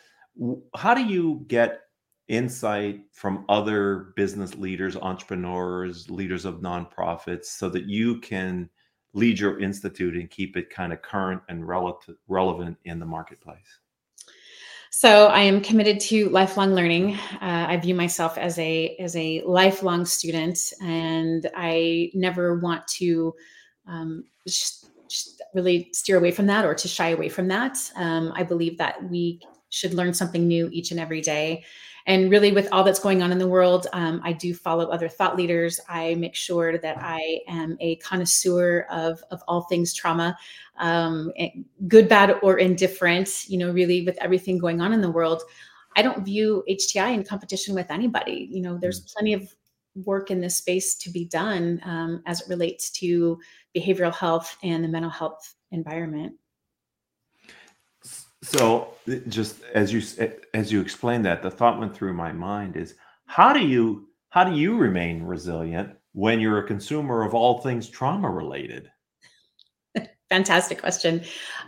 how 0.75 0.95
do 0.95 1.05
you 1.05 1.45
get 1.49 1.81
insight 2.29 3.03
from 3.13 3.45
other 3.49 4.13
business 4.17 4.55
leaders, 4.55 4.97
entrepreneurs, 4.97 6.09
leaders 6.11 6.45
of 6.45 6.61
nonprofits, 6.61 7.47
so 7.47 7.69
that 7.69 7.85
you 7.85 8.21
can 8.21 8.71
lead 9.13 9.39
your 9.39 9.61
institute 9.61 10.15
and 10.15 10.31
keep 10.31 10.57
it 10.57 10.71
kind 10.71 10.93
of 10.93 11.03
current 11.03 11.43
and 11.49 11.67
relative, 11.67 12.17
relevant 12.27 12.77
in 12.85 12.99
the 12.99 13.07
marketplace? 13.07 13.81
So 14.91 15.27
I 15.27 15.41
am 15.41 15.61
committed 15.61 16.01
to 16.01 16.29
lifelong 16.31 16.75
learning. 16.75 17.15
Uh, 17.35 17.67
I 17.69 17.77
view 17.77 17.95
myself 17.95 18.39
as 18.39 18.59
a 18.59 18.97
as 18.99 19.15
a 19.17 19.43
lifelong 19.43 20.05
student, 20.05 20.73
and 20.83 21.49
I 21.55 22.11
never 22.15 22.59
want 22.59 22.87
to 22.99 23.35
um, 23.87 24.25
really 25.55 25.89
steer 25.93 26.17
away 26.17 26.31
from 26.31 26.47
that 26.47 26.65
or 26.65 26.75
to 26.75 26.89
shy 26.89 27.11
away 27.11 27.29
from 27.29 27.49
that. 27.49 27.79
Um, 27.97 28.33
I 28.35 28.43
believe 28.43 28.79
that 28.79 29.03
we 29.11 29.41
should 29.71 29.95
learn 29.95 30.15
something 30.15 30.47
new 30.49 30.69
each 30.73 30.91
and 30.91 31.01
every 31.01 31.21
day, 31.21 31.65
and 32.09 32.31
really 32.31 32.51
with 32.51 32.67
all 32.73 32.83
that's 32.83 32.99
going 32.99 33.23
on 33.23 33.31
in 33.31 33.39
the 33.39 33.47
world 33.47 33.87
um, 33.93 34.21
i 34.25 34.33
do 34.33 34.53
follow 34.53 34.87
other 34.87 35.09
thought 35.09 35.37
leaders. 35.37 35.79
I 35.89 36.17
make 36.17 36.35
sure 36.35 36.79
that 36.79 36.97
i 36.99 37.41
am 37.47 37.77
a 37.79 37.97
connoisseur 37.97 38.87
of, 38.91 39.23
of 39.31 39.41
all 39.47 39.63
things 39.63 39.95
trauma 39.95 40.37
um, 40.79 41.33
good 41.87 42.09
bad 42.09 42.37
or 42.43 42.59
indifferent 42.59 43.49
you 43.49 43.59
know 43.59 43.71
really 43.71 44.03
with 44.03 44.19
everything 44.21 44.59
going 44.59 44.81
on 44.81 44.93
in 44.93 45.01
the 45.01 45.11
world. 45.11 45.43
I 45.97 46.03
don't 46.03 46.25
view 46.25 46.65
hti 46.69 47.15
in 47.15 47.25
competition 47.25 47.75
with 47.75 47.91
anybody. 47.91 48.49
You 48.51 48.63
know 48.63 48.79
there's 48.79 49.03
mm. 49.05 49.13
plenty 49.13 49.33
of 49.35 49.55
work 50.05 50.31
in 50.31 50.41
this 50.41 50.57
space 50.57 50.95
to 50.95 51.11
be 51.11 51.25
done 51.25 51.81
um, 51.85 52.23
as 52.27 52.41
it 52.41 52.49
relates 52.49 52.91
to 52.91 53.39
behavioral 53.77 54.15
health 54.15 54.57
and 54.63 54.85
the 54.85 54.89
mental 54.89 55.11
health 55.11 55.55
environment 55.73 56.35
so 58.49 58.95
just 59.29 59.63
as 59.75 59.93
you 59.93 60.03
as 60.55 60.73
you 60.73 60.81
explained 60.81 61.25
that, 61.27 61.43
the 61.43 61.51
thought 61.51 61.79
went 61.79 61.95
through 61.95 62.15
my 62.15 62.33
mind 62.33 62.77
is 62.77 62.95
how 63.27 63.53
do 63.53 63.61
you 63.61 64.09
how 64.31 64.45
do 64.45 64.57
you 64.57 64.77
remain 64.77 65.23
resilient 65.23 65.95
when 66.13 66.41
you're 66.41 66.59
a 66.59 66.67
consumer 66.67 67.23
of 67.23 67.35
all 67.35 67.61
things 67.61 67.89
trauma 67.89 68.31
related? 68.31 68.91
Fantastic 70.31 70.81
question. 70.81 71.23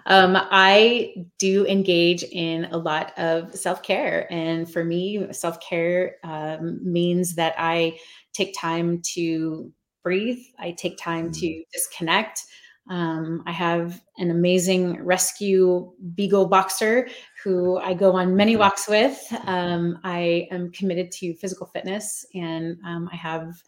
Um, 0.06 0.36
I 0.36 1.26
do 1.38 1.66
engage 1.66 2.22
in 2.24 2.64
a 2.66 2.78
lot 2.78 3.18
of 3.18 3.54
self 3.54 3.82
care. 3.82 4.26
And 4.32 4.70
for 4.70 4.82
me, 4.82 5.32
self 5.32 5.60
care 5.60 6.16
um, 6.24 6.80
means 6.82 7.34
that 7.34 7.54
I 7.58 7.98
take 8.32 8.54
time 8.58 9.02
to 9.14 9.70
breathe, 10.02 10.40
I 10.58 10.72
take 10.72 10.96
time 10.96 11.28
mm. 11.28 11.40
to 11.40 11.62
disconnect. 11.72 12.42
Um, 12.90 13.44
I 13.46 13.52
have 13.52 14.02
an 14.18 14.32
amazing 14.32 15.02
rescue 15.02 15.92
beagle 16.14 16.46
boxer 16.46 17.08
who 17.42 17.78
I 17.78 17.94
go 17.94 18.16
on 18.16 18.34
many 18.34 18.56
walks 18.56 18.88
with. 18.88 19.32
Um, 19.44 20.00
I 20.02 20.48
am 20.50 20.72
committed 20.72 21.12
to 21.12 21.34
physical 21.34 21.68
fitness 21.68 22.26
and 22.34 22.76
um, 22.84 23.08
I 23.12 23.16
have 23.16 23.62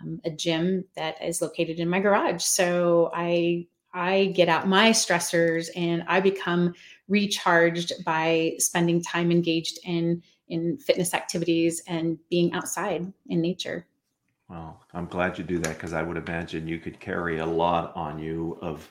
um, 0.00 0.20
a 0.26 0.30
gym 0.30 0.84
that 0.94 1.22
is 1.24 1.40
located 1.40 1.80
in 1.80 1.88
my 1.88 2.00
garage. 2.00 2.42
So 2.42 3.10
I 3.14 3.66
I 3.92 4.26
get 4.36 4.48
out 4.48 4.68
my 4.68 4.90
stressors 4.90 5.68
and 5.74 6.04
I 6.06 6.20
become 6.20 6.74
recharged 7.08 8.04
by 8.04 8.52
spending 8.58 9.02
time 9.02 9.32
engaged 9.32 9.78
in 9.84 10.22
in 10.48 10.76
fitness 10.78 11.14
activities 11.14 11.82
and 11.86 12.18
being 12.28 12.52
outside 12.52 13.10
in 13.28 13.40
nature. 13.40 13.86
Well, 14.50 14.80
I'm 14.94 15.06
glad 15.06 15.38
you 15.38 15.44
do 15.44 15.60
that 15.60 15.74
because 15.76 15.92
I 15.92 16.02
would 16.02 16.16
imagine 16.16 16.66
you 16.66 16.80
could 16.80 16.98
carry 16.98 17.38
a 17.38 17.46
lot 17.46 17.94
on 17.94 18.18
you 18.18 18.58
of 18.60 18.90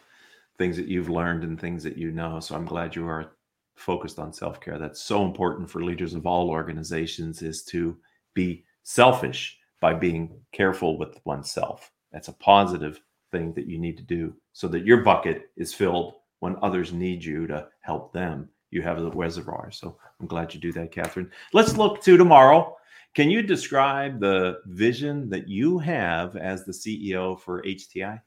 things 0.58 0.78
that 0.78 0.88
you've 0.88 1.10
learned 1.10 1.44
and 1.44 1.60
things 1.60 1.84
that 1.84 1.98
you 1.98 2.12
know. 2.12 2.40
So 2.40 2.56
I'm 2.56 2.66
glad 2.66 2.96
you 2.96 3.06
are 3.08 3.34
focused 3.76 4.20
on 4.20 4.32
self-care. 4.32 4.78
That's 4.78 5.02
so 5.02 5.26
important 5.26 5.70
for 5.70 5.84
leaders 5.84 6.14
of 6.14 6.26
all 6.26 6.50
organizations 6.50 7.42
is 7.42 7.64
to 7.66 7.98
be 8.34 8.64
selfish 8.84 9.58
by 9.82 9.94
being 9.94 10.40
careful 10.54 10.98
with 10.98 11.20
oneself. 11.26 11.92
That's 12.14 12.30
a 12.30 12.34
positive 12.34 13.02
thing 13.32 13.54
that 13.54 13.68
you 13.68 13.78
need 13.78 13.98
to 13.98 14.04
do 14.04 14.34
so 14.54 14.70
that 14.70 14.86
your 14.86 15.04
bucket 15.04 15.52
is 15.58 15.74
filled 15.74 16.14
when 16.40 16.56
others 16.62 16.94
need 16.94 17.22
you 17.22 17.48
to 17.48 17.68
help 17.82 18.14
them. 18.14 18.48
You 18.72 18.82
have 18.82 19.02
the 19.02 19.12
reservoir. 19.12 19.72
So 19.72 19.98
I'm 20.22 20.28
glad 20.28 20.54
you 20.54 20.62
do 20.62 20.72
that, 20.74 20.94
Kathryn. 20.94 21.30
Let's 21.52 21.76
look 21.76 22.02
to 22.04 22.16
tomorrow. 22.16 22.78
Can 23.16 23.30
you 23.30 23.42
describe 23.42 24.20
the 24.20 24.60
vision 24.66 25.30
that 25.30 25.48
you 25.48 25.80
have 25.80 26.36
as 26.36 26.66
the 26.66 26.72
CEO 26.72 27.40
for 27.40 27.64
HTI? 27.64 28.22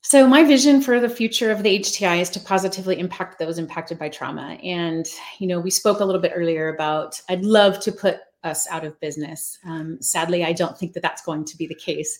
So, 0.00 0.26
my 0.26 0.44
vision 0.44 0.80
for 0.80 1.00
the 1.00 1.08
future 1.08 1.50
of 1.50 1.62
the 1.62 1.80
HTI 1.80 2.20
is 2.20 2.30
to 2.30 2.40
positively 2.40 2.98
impact 2.98 3.38
those 3.38 3.58
impacted 3.58 3.98
by 3.98 4.08
trauma. 4.08 4.58
And, 4.62 5.06
you 5.38 5.46
know, 5.46 5.60
we 5.60 5.70
spoke 5.70 6.00
a 6.00 6.04
little 6.04 6.20
bit 6.20 6.32
earlier 6.34 6.68
about 6.68 7.20
I'd 7.28 7.44
love 7.44 7.80
to 7.80 7.92
put 7.92 8.20
us 8.44 8.66
out 8.70 8.84
of 8.84 8.98
business. 9.00 9.58
Um, 9.66 10.00
sadly, 10.00 10.44
I 10.44 10.52
don't 10.52 10.78
think 10.78 10.92
that 10.94 11.02
that's 11.02 11.22
going 11.22 11.44
to 11.44 11.56
be 11.56 11.66
the 11.66 11.74
case. 11.74 12.18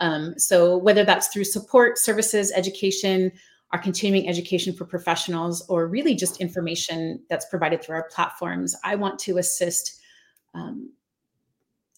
Um, 0.00 0.38
so, 0.38 0.76
whether 0.76 1.04
that's 1.04 1.28
through 1.28 1.44
support, 1.44 1.98
services, 1.98 2.52
education, 2.54 3.32
our 3.70 3.78
continuing 3.78 4.28
education 4.28 4.74
for 4.74 4.84
professionals, 4.84 5.64
or 5.68 5.86
really 5.86 6.14
just 6.14 6.40
information 6.40 7.22
that's 7.30 7.46
provided 7.46 7.82
through 7.82 7.94
our 7.94 8.08
platforms, 8.12 8.74
I 8.84 8.96
want 8.96 9.18
to 9.20 9.38
assist 9.38 9.99
um, 10.54 10.92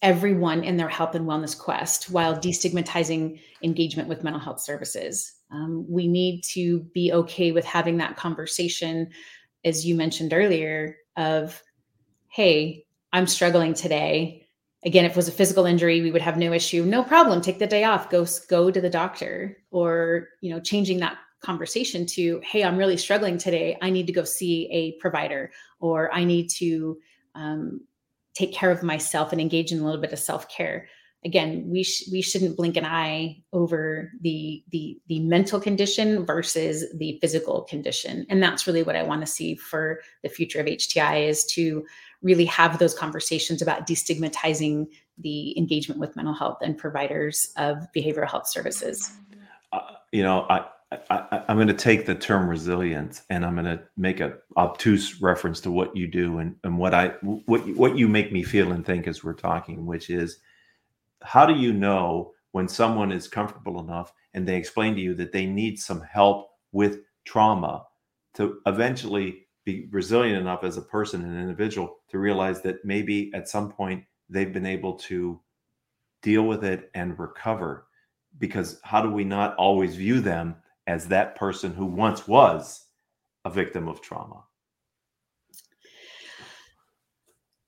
everyone 0.01 0.63
in 0.63 0.75
their 0.75 0.89
health 0.89 1.15
and 1.15 1.25
wellness 1.25 1.57
quest 1.57 2.09
while 2.09 2.35
destigmatizing 2.35 3.39
engagement 3.63 4.09
with 4.09 4.23
mental 4.23 4.39
health 4.39 4.59
services. 4.59 5.33
Um, 5.49 5.85
we 5.87 6.07
need 6.07 6.43
to 6.45 6.81
be 6.93 7.13
okay 7.13 7.51
with 7.51 7.63
having 7.63 7.97
that 7.97 8.17
conversation, 8.17 9.09
as 9.63 9.85
you 9.85 9.95
mentioned 9.95 10.33
earlier, 10.33 10.97
of, 11.15 11.63
hey, 12.27 12.85
I'm 13.13 13.27
struggling 13.27 13.73
today. 13.73 14.47
Again, 14.83 15.05
if 15.05 15.11
it 15.11 15.15
was 15.15 15.29
a 15.29 15.31
physical 15.31 15.65
injury, 15.65 16.01
we 16.01 16.11
would 16.11 16.21
have 16.21 16.37
no 16.37 16.51
issue. 16.51 16.83
No 16.83 17.03
problem. 17.03 17.39
Take 17.39 17.59
the 17.59 17.67
day 17.67 17.85
off. 17.85 18.09
Go 18.09 18.25
go 18.49 18.69
to 18.69 18.81
the 18.81 18.89
doctor. 18.89 19.57
Or 19.71 20.27
you 20.41 20.49
know, 20.49 20.59
changing 20.59 20.99
that 20.99 21.17
conversation 21.39 22.05
to, 22.07 22.41
hey, 22.43 22.63
I'm 22.63 22.77
really 22.77 22.97
struggling 22.97 23.37
today. 23.37 23.77
I 23.81 23.89
need 23.89 24.07
to 24.07 24.13
go 24.13 24.25
see 24.25 24.69
a 24.71 24.99
provider, 24.99 25.51
or 25.79 26.13
I 26.13 26.25
need 26.25 26.49
to 26.57 26.97
um, 27.35 27.81
take 28.33 28.53
care 28.53 28.71
of 28.71 28.83
myself 28.83 29.31
and 29.31 29.39
engage 29.39 29.71
in 29.71 29.79
a 29.79 29.85
little 29.85 30.01
bit 30.01 30.13
of 30.13 30.19
self-care. 30.19 30.87
Again 31.25 31.65
we 31.67 31.83
sh- 31.83 32.09
we 32.11 32.21
shouldn't 32.21 32.57
blink 32.57 32.75
an 32.75 32.85
eye 32.85 33.41
over 33.53 34.11
the 34.21 34.63
the 34.71 34.99
the 35.07 35.21
mental 35.21 35.59
condition 35.59 36.25
versus 36.25 36.85
the 36.95 37.17
physical 37.21 37.61
condition. 37.61 38.25
And 38.29 38.43
that's 38.43 38.67
really 38.67 38.83
what 38.83 38.97
i 38.97 39.03
want 39.03 39.21
to 39.21 39.27
see 39.27 39.55
for 39.55 40.01
the 40.21 40.29
future 40.29 40.59
of 40.59 40.65
hti 40.65 41.27
is 41.27 41.45
to 41.45 41.85
really 42.21 42.45
have 42.45 42.79
those 42.79 42.93
conversations 42.93 43.61
about 43.61 43.87
destigmatizing 43.87 44.87
the 45.17 45.57
engagement 45.57 45.99
with 45.99 46.15
mental 46.15 46.33
health 46.33 46.57
and 46.61 46.77
providers 46.77 47.51
of 47.57 47.77
behavioral 47.95 48.29
health 48.29 48.47
services. 48.47 49.11
Uh, 49.71 49.79
you 50.11 50.23
know 50.23 50.45
i 50.49 50.65
I, 51.09 51.43
am 51.47 51.57
going 51.57 51.67
to 51.67 51.73
take 51.73 52.05
the 52.05 52.15
term 52.15 52.49
resilience 52.49 53.23
and 53.29 53.45
I'm 53.45 53.55
going 53.55 53.65
to 53.65 53.83
make 53.97 54.19
a 54.19 54.37
obtuse 54.57 55.21
reference 55.21 55.59
to 55.61 55.71
what 55.71 55.95
you 55.95 56.07
do 56.07 56.39
and, 56.39 56.55
and 56.63 56.77
what 56.77 56.93
I 56.93 57.09
what 57.21 57.67
what 57.75 57.97
you 57.97 58.07
make 58.07 58.31
me 58.31 58.43
feel 58.43 58.71
and 58.71 58.85
think 58.85 59.07
as 59.07 59.23
we're 59.23 59.33
talking, 59.33 59.85
which 59.85 60.09
is 60.09 60.39
how 61.21 61.45
do 61.45 61.53
you 61.53 61.73
know 61.73 62.33
when 62.51 62.67
someone 62.67 63.11
is 63.11 63.27
comfortable 63.27 63.79
enough 63.79 64.13
and 64.33 64.47
they 64.47 64.55
explain 64.55 64.95
to 64.95 65.01
you 65.01 65.13
that 65.15 65.31
they 65.31 65.45
need 65.45 65.79
some 65.79 66.01
help 66.01 66.49
with 66.71 66.99
trauma 67.25 67.83
to 68.35 68.59
eventually 68.65 69.47
be 69.65 69.87
resilient 69.91 70.39
enough 70.39 70.63
as 70.63 70.77
a 70.77 70.81
person 70.81 71.21
and 71.21 71.33
an 71.33 71.41
individual 71.41 71.97
to 72.09 72.19
realize 72.19 72.61
that 72.61 72.83
maybe 72.83 73.31
at 73.33 73.47
some 73.47 73.71
point 73.71 74.03
they've 74.29 74.53
been 74.53 74.65
able 74.65 74.93
to 74.93 75.39
deal 76.21 76.43
with 76.43 76.63
it 76.63 76.89
and 76.93 77.17
recover? 77.19 77.87
Because 78.39 78.79
how 78.83 79.01
do 79.01 79.11
we 79.11 79.23
not 79.23 79.55
always 79.55 79.95
view 79.95 80.19
them 80.19 80.55
as 80.87 81.07
that 81.07 81.35
person 81.35 81.73
who 81.73 81.85
once 81.85 82.27
was 82.27 82.85
a 83.45 83.49
victim 83.49 83.87
of 83.87 84.01
trauma? 84.01 84.43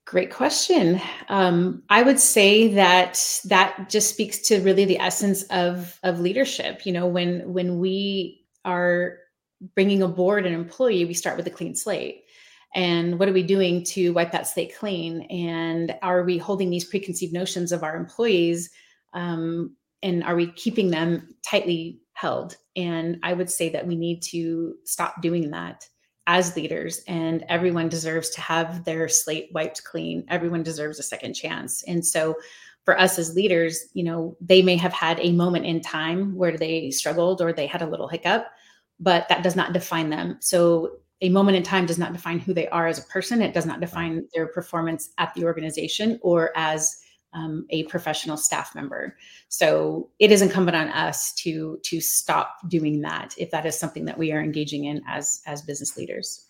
Great 0.06 0.32
question. 0.32 1.02
Um, 1.30 1.82
I 1.90 2.04
would 2.04 2.20
say 2.20 2.68
that 2.76 3.42
that 3.46 3.90
just 3.90 4.10
speaks 4.10 4.38
to 4.48 4.62
really 4.62 4.86
the 4.86 5.00
essence 5.00 5.44
of 5.44 6.00
of 6.04 6.20
leadership. 6.20 6.86
You 6.86 6.94
know, 6.94 7.08
when 7.08 7.52
when 7.52 7.80
we 7.80 8.46
are 8.64 9.18
bringing 9.74 10.04
aboard 10.04 10.46
an 10.46 10.54
employee, 10.54 11.06
we 11.06 11.14
start 11.16 11.38
with 11.38 11.48
a 11.48 11.52
clean 11.52 11.76
slate. 11.76 12.22
And 12.76 13.18
what 13.18 13.30
are 13.30 13.34
we 13.34 13.42
doing 13.42 13.84
to 13.86 14.12
wipe 14.12 14.32
that 14.32 14.48
slate 14.48 14.76
clean? 14.78 15.22
And 15.24 15.96
are 16.02 16.24
we 16.24 16.38
holding 16.38 16.70
these 16.70 16.86
preconceived 16.86 17.34
notions 17.34 17.72
of 17.72 17.84
our 17.84 17.96
employees? 17.96 18.70
Um, 19.14 19.76
and 20.04 20.24
are 20.24 20.36
we 20.36 20.52
keeping 20.52 20.92
them 20.92 21.36
tightly 21.42 22.02
held. 22.16 22.58
And 22.76 23.20
I 23.24 23.34
would 23.34 23.50
say 23.50 23.70
that 23.70 23.86
we 23.86 23.96
need 23.96 24.22
to 24.24 24.76
stop 24.86 25.22
doing 25.22 25.52
that 25.52 25.88
as 26.28 26.56
leaders, 26.56 27.04
and 27.08 27.46
everyone 27.50 27.88
deserves 27.88 28.32
to 28.32 28.42
have 28.42 28.84
their 28.84 29.08
slate 29.08 29.50
wiped 29.54 29.84
clean. 29.84 30.26
Everyone 30.28 30.64
deserves 30.64 30.98
a 30.98 31.04
second 31.04 31.36
chance. 31.36 31.84
And 31.84 32.04
so, 32.04 32.36
for 32.84 33.00
us 33.00 33.18
as 33.20 33.36
leaders, 33.36 33.90
you 33.94 34.04
know, 34.04 34.38
they 34.42 34.62
may 34.62 34.76
have 34.76 34.94
had 34.94 35.20
a 35.20 35.32
moment 35.32 35.66
in 35.66 35.82
time 35.82 36.36
where 36.36 36.56
they 36.58 36.92
struggled 36.92 37.42
or 37.42 37.52
they 37.52 37.66
had 37.68 37.82
a 37.82 37.88
little 37.88 38.08
hiccup, 38.08 38.48
but 39.00 39.28
that 39.28 39.44
does 39.44 39.56
not 39.56 39.74
define 39.74 40.10
them. 40.10 40.38
So, 40.40 40.98
a 41.22 41.30
moment 41.30 41.58
in 41.58 41.64
time 41.64 41.86
does 41.86 41.98
not 42.00 42.14
define 42.14 42.40
who 42.40 42.54
they 42.54 42.68
are 42.70 42.88
as 42.88 43.00
a 43.00 43.04
person. 43.04 43.42
It 43.42 43.54
does 43.54 43.66
not 43.66 43.80
define 43.82 44.28
their 44.34 44.48
performance 44.48 45.12
at 45.18 45.34
the 45.34 45.44
organization 45.44 46.20
or 46.22 46.52
as 46.56 47.05
um, 47.36 47.66
a 47.70 47.84
professional 47.84 48.38
staff 48.38 48.74
member. 48.74 49.16
So 49.50 50.10
it 50.20 50.32
is 50.32 50.42
incumbent 50.42 50.76
on 50.76 50.88
us 50.90 51.34
to 51.36 51.80
to 51.84 52.00
stop 52.00 52.58
doing 52.68 53.02
that 53.02 53.36
if 53.38 53.52
that 53.52 53.66
is 53.66 53.78
something 53.78 54.06
that 54.06 54.18
we 54.18 54.32
are 54.32 54.42
engaging 54.42 54.86
in 54.86 55.02
as 55.08 55.42
as 55.46 55.62
business 55.62 55.98
leaders. 55.98 56.48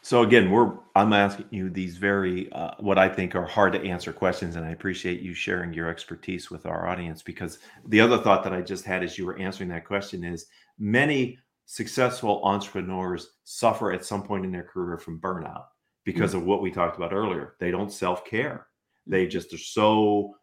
So 0.00 0.22
again, 0.22 0.50
we're 0.50 0.72
I'm 0.94 1.12
asking 1.12 1.46
you 1.50 1.70
these 1.70 1.98
very 1.98 2.50
uh, 2.52 2.70
what 2.78 2.98
I 2.98 3.08
think 3.08 3.34
are 3.34 3.44
hard 3.44 3.72
to 3.72 3.82
answer 3.82 4.12
questions, 4.12 4.56
and 4.56 4.64
I 4.64 4.70
appreciate 4.70 5.20
you 5.20 5.34
sharing 5.34 5.74
your 5.74 5.88
expertise 5.88 6.50
with 6.50 6.66
our 6.66 6.86
audience. 6.86 7.20
Because 7.20 7.58
the 7.86 8.00
other 8.00 8.18
thought 8.18 8.44
that 8.44 8.52
I 8.52 8.62
just 8.62 8.84
had 8.84 9.02
as 9.02 9.18
you 9.18 9.26
were 9.26 9.38
answering 9.38 9.68
that 9.70 9.84
question 9.84 10.24
is 10.24 10.46
many 10.78 11.38
successful 11.66 12.40
entrepreneurs 12.44 13.32
suffer 13.44 13.92
at 13.92 14.04
some 14.04 14.22
point 14.22 14.44
in 14.44 14.52
their 14.52 14.62
career 14.62 14.96
from 14.96 15.20
burnout 15.20 15.64
because 16.04 16.30
mm-hmm. 16.30 16.40
of 16.40 16.46
what 16.46 16.62
we 16.62 16.70
talked 16.70 16.96
about 16.96 17.12
earlier. 17.12 17.56
They 17.58 17.70
don't 17.70 17.92
self 17.92 18.24
care 18.24 18.67
they 19.08 19.26
just 19.26 19.52
are 19.52 19.58
so 19.58 20.34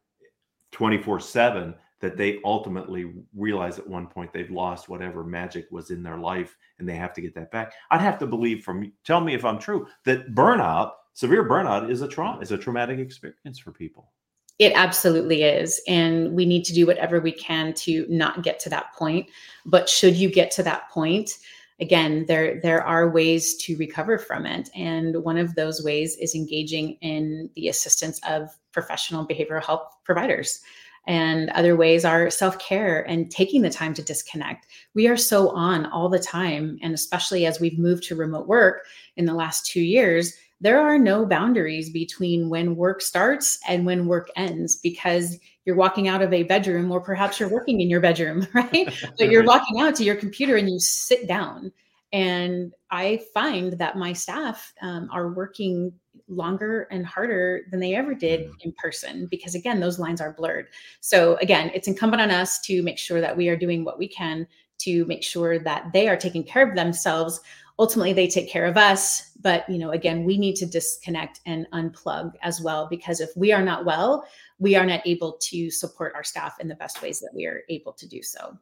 24 0.72 1.20
7 1.20 1.76
that 2.02 2.18
they 2.18 2.40
ultimately 2.44 3.14
realize 3.36 3.80
at 3.80 3.88
one 3.88 4.08
point 4.08 4.32
they've 4.34 4.52
lost 4.52 4.90
whatever 4.90 5.24
magic 5.24 5.66
was 5.72 5.92
in 5.92 6.04
their 6.04 6.18
life 6.18 6.58
and 6.78 6.88
they 6.88 6.96
have 6.96 7.14
to 7.14 7.22
get 7.22 7.34
that 7.34 7.52
back. 7.52 7.74
I'd 7.90 8.02
have 8.02 8.20
to 8.20 8.28
believe 8.28 8.64
from 8.64 8.92
tell 9.04 9.22
me 9.22 9.34
if 9.34 9.46
I'm 9.46 9.58
true 9.58 9.88
that 10.04 10.36
burnout, 10.36 10.92
severe 11.14 11.48
burnout 11.48 11.90
is 11.90 12.02
a 12.02 12.08
trauma, 12.08 12.42
is 12.42 12.52
a 12.52 12.58
traumatic 12.58 13.00
experience 13.00 13.60
for 13.60 13.72
people. 13.72 14.12
It 14.60 14.74
absolutely 14.76 15.44
is. 15.44 15.82
And 15.88 16.34
we 16.34 16.46
need 16.46 16.64
to 16.66 16.74
do 16.74 16.86
whatever 16.86 17.20
we 17.20 17.32
can 17.32 17.74
to 17.74 18.06
not 18.10 18.44
get 18.44 18.60
to 18.62 18.70
that 18.70 18.94
point. 18.94 19.28
But 19.66 19.90
should 19.90 20.16
you 20.16 20.30
get 20.30 20.52
to 20.52 20.64
that 20.64 20.90
point, 20.90 21.32
again 21.80 22.26
there 22.28 22.60
there 22.62 22.82
are 22.82 23.10
ways 23.10 23.56
to 23.64 23.78
recover 23.78 24.18
from 24.18 24.46
it. 24.46 24.70
And 24.76 25.24
one 25.24 25.38
of 25.38 25.56
those 25.56 25.84
ways 25.84 26.16
is 26.18 26.36
engaging 26.36 26.98
in 27.02 27.50
the 27.56 27.68
assistance 27.68 28.20
of 28.28 28.50
professional 28.72 29.28
behavioral 29.28 29.64
health 29.64 29.96
providers. 30.04 30.62
And 31.08 31.50
other 31.52 31.76
ways 31.76 32.04
are 32.04 32.32
self-care 32.32 33.08
and 33.08 33.30
taking 33.30 33.62
the 33.62 33.70
time 33.70 33.94
to 33.94 34.02
disconnect. 34.02 34.66
We 34.96 35.08
are 35.08 35.18
so 35.18 35.50
on 35.50 35.86
all 35.86 36.10
the 36.10 36.18
time. 36.18 36.80
And 36.82 36.96
especially 36.96 37.46
as 37.46 37.60
we've 37.60 37.78
moved 37.78 38.04
to 38.06 38.16
remote 38.16 38.48
work 38.48 38.86
in 39.16 39.26
the 39.26 39.36
last 39.36 39.68
2 39.68 39.82
years 39.82 40.34
there 40.66 40.82
are 40.82 40.98
no 40.98 41.28
boundaries 41.28 41.92
between 41.92 42.50
when 42.50 42.76
work 42.76 43.00
starts 43.00 43.60
and 43.68 43.86
when 43.86 44.08
work 44.08 44.30
ends 44.36 44.78
because 44.78 45.38
you're 45.64 45.76
walking 45.76 46.08
out 46.08 46.24
of 46.24 46.34
a 46.34 46.42
bedroom 46.42 46.92
or 46.92 47.00
perhaps 47.00 47.40
you're 47.40 47.50
working 47.50 47.82
in 47.82 47.90
your 47.90 48.02
bedroom 48.02 48.48
right? 48.54 48.92
But 49.20 49.30
you're 49.30 49.46
walking 49.46 49.80
out 49.80 49.94
to 49.96 50.04
your 50.04 50.16
computer 50.16 50.56
and 50.56 50.68
you 50.68 50.80
sit 50.80 51.28
down. 51.28 51.72
And 52.12 52.74
i 52.92 53.20
find 53.34 53.74
that 53.74 53.98
my 53.98 54.14
staff 54.14 54.74
um, 54.82 55.10
are 55.12 55.34
working 55.34 55.92
longer 56.28 56.88
and 56.90 57.06
harder 57.06 57.62
than 57.70 57.80
they 57.80 57.94
ever 57.94 58.16
did 58.16 58.48
mm. 58.48 58.54
in 58.62 58.74
person 58.78 59.28
because 59.30 59.54
again 59.54 59.80
those 59.80 60.00
lines 60.00 60.22
are 60.22 60.34
blurred. 60.34 60.68
So 61.00 61.36
again 61.42 61.70
it's 61.76 61.88
incumbent 61.88 62.22
on 62.22 62.32
us 62.32 62.60
to 62.62 62.82
make 62.82 62.98
sure 62.98 63.22
that 63.22 63.38
we 63.38 63.50
are 63.50 63.58
doing 63.58 63.84
what 63.84 64.00
we 64.00 64.08
can 64.08 64.48
to 64.78 65.06
make 65.06 65.24
sure 65.24 65.60
that 65.60 65.92
they 65.94 66.08
are 66.08 66.18
taking 66.18 66.44
care 66.44 66.68
of 66.68 66.76
themselves 66.76 67.40
ultimately 67.78 68.14
they 68.14 68.28
take 68.28 68.50
care 68.50 68.66
of 68.66 68.78
us 68.78 69.32
but 69.42 69.68
you 69.70 69.78
know 69.78 69.92
again 69.92 70.24
we 70.24 70.38
need 70.38 70.56
to 70.56 70.66
disconnect 70.66 71.42
and 71.46 71.68
unplug 71.74 72.34
as 72.42 72.62
well 72.62 72.88
because 72.90 73.20
if 73.20 73.30
we 73.36 73.52
are 73.52 73.64
not 73.64 73.86
well 73.86 74.26
we 74.60 74.76
are 74.76 74.86
not 74.86 75.02
able 75.06 75.34
to 75.42 75.70
support 75.70 76.14
our 76.16 76.24
staff 76.24 76.60
in 76.60 76.68
the 76.68 76.76
best 76.76 77.02
ways 77.02 77.20
that 77.20 77.32
we 77.34 77.46
are 77.46 77.62
able 77.70 77.94
to 77.94 78.08
do 78.08 78.22
so 78.22 78.58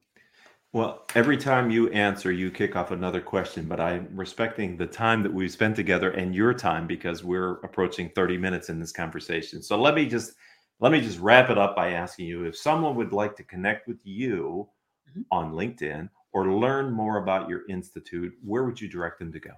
well 0.71 1.04
every 1.15 1.38
time 1.38 1.69
you 1.69 1.89
answer 1.89 2.32
you 2.32 2.49
kick 2.49 2.76
off 2.76 2.91
another 2.91 3.21
question 3.21 3.65
but 3.65 3.80
i'm 3.80 4.08
respecting 4.13 4.78
the 4.78 4.88
time 4.88 5.21
that 5.21 5.34
we've 5.34 5.52
spent 5.52 5.76
together 5.76 6.12
and 6.12 6.34
your 6.34 6.54
time 6.54 6.88
because 6.88 7.23
we're 7.23 7.56
approaching 7.60 8.10
30 8.15 8.38
minutes 8.38 8.69
in 8.69 8.80
this 8.80 8.91
conversation 8.91 9.62
so 9.62 9.80
let 9.80 9.95
me 9.95 10.06
just 10.06 10.34
let 10.80 10.91
me 10.91 10.99
just 10.99 11.19
wrap 11.19 11.49
it 11.49 11.58
up 11.58 11.76
by 11.76 11.91
asking 11.91 12.26
you 12.26 12.45
if 12.45 12.58
someone 12.58 12.95
would 12.95 13.13
like 13.13 13.36
to 13.36 13.43
connect 13.43 13.88
with 13.88 13.99
you 14.04 14.67
mm-hmm. 15.10 15.21
on 15.32 15.54
linkedin 15.54 16.10
or 16.34 16.52
learn 16.52 16.91
more 16.91 17.17
about 17.17 17.48
your 17.48 17.62
institute, 17.69 18.34
where 18.43 18.63
would 18.63 18.82
you 18.82 18.89
direct 18.89 19.19
them 19.19 19.32
to 19.32 19.39
go? 19.39 19.52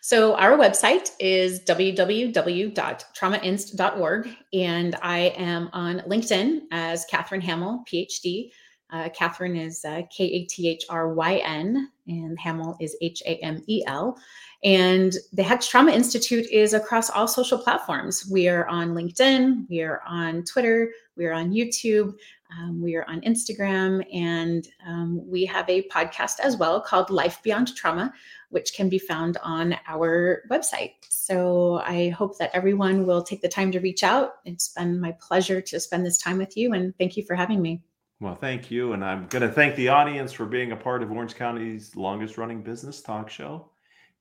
So, 0.00 0.34
our 0.36 0.56
website 0.58 1.10
is 1.20 1.60
www.traumainst.org, 1.60 4.28
and 4.52 4.96
I 5.00 5.18
am 5.18 5.70
on 5.72 6.00
LinkedIn 6.00 6.62
as 6.72 7.06
Kathryn 7.10 7.42
Hamel, 7.42 7.82
PhD. 7.90 8.50
Uh, 8.90 9.08
Kathryn 9.08 9.58
is 9.58 9.82
uh, 9.86 10.02
K 10.10 10.24
A 10.24 10.44
T 10.44 10.68
H 10.68 10.84
R 10.90 11.14
Y 11.14 11.36
N, 11.36 11.88
and 12.06 12.38
Hamel 12.38 12.76
is 12.80 12.94
H 13.00 13.22
A 13.24 13.38
M 13.38 13.62
E 13.66 13.82
L. 13.86 14.18
And 14.64 15.14
the 15.32 15.42
Hecht 15.42 15.68
Trauma 15.68 15.90
Institute 15.90 16.46
is 16.50 16.74
across 16.74 17.10
all 17.10 17.26
social 17.26 17.58
platforms. 17.58 18.28
We 18.30 18.46
are 18.48 18.68
on 18.68 18.94
LinkedIn, 18.94 19.68
we 19.68 19.82
are 19.82 20.00
on 20.06 20.44
Twitter, 20.44 20.92
we 21.16 21.26
are 21.26 21.32
on 21.32 21.50
YouTube. 21.52 22.14
Um, 22.58 22.82
we 22.82 22.96
are 22.96 23.08
on 23.08 23.20
Instagram 23.22 24.04
and 24.12 24.66
um, 24.86 25.22
we 25.28 25.44
have 25.46 25.68
a 25.68 25.88
podcast 25.88 26.40
as 26.40 26.56
well 26.56 26.80
called 26.80 27.10
Life 27.10 27.40
Beyond 27.42 27.74
Trauma, 27.76 28.12
which 28.50 28.74
can 28.74 28.88
be 28.88 28.98
found 28.98 29.38
on 29.42 29.76
our 29.86 30.42
website. 30.50 30.92
So 31.08 31.80
I 31.84 32.10
hope 32.10 32.38
that 32.38 32.50
everyone 32.52 33.06
will 33.06 33.22
take 33.22 33.42
the 33.42 33.48
time 33.48 33.72
to 33.72 33.80
reach 33.80 34.02
out. 34.02 34.34
It's 34.44 34.68
been 34.68 35.00
my 35.00 35.12
pleasure 35.12 35.60
to 35.60 35.80
spend 35.80 36.04
this 36.04 36.18
time 36.18 36.38
with 36.38 36.56
you 36.56 36.72
and 36.72 36.96
thank 36.98 37.16
you 37.16 37.24
for 37.24 37.34
having 37.34 37.62
me. 37.62 37.82
Well, 38.20 38.36
thank 38.36 38.70
you. 38.70 38.92
And 38.92 39.04
I'm 39.04 39.26
going 39.26 39.42
to 39.42 39.52
thank 39.52 39.74
the 39.74 39.88
audience 39.88 40.32
for 40.32 40.46
being 40.46 40.72
a 40.72 40.76
part 40.76 41.02
of 41.02 41.10
Orange 41.10 41.34
County's 41.34 41.96
longest 41.96 42.38
running 42.38 42.62
business 42.62 43.00
talk 43.00 43.28
show. 43.28 43.70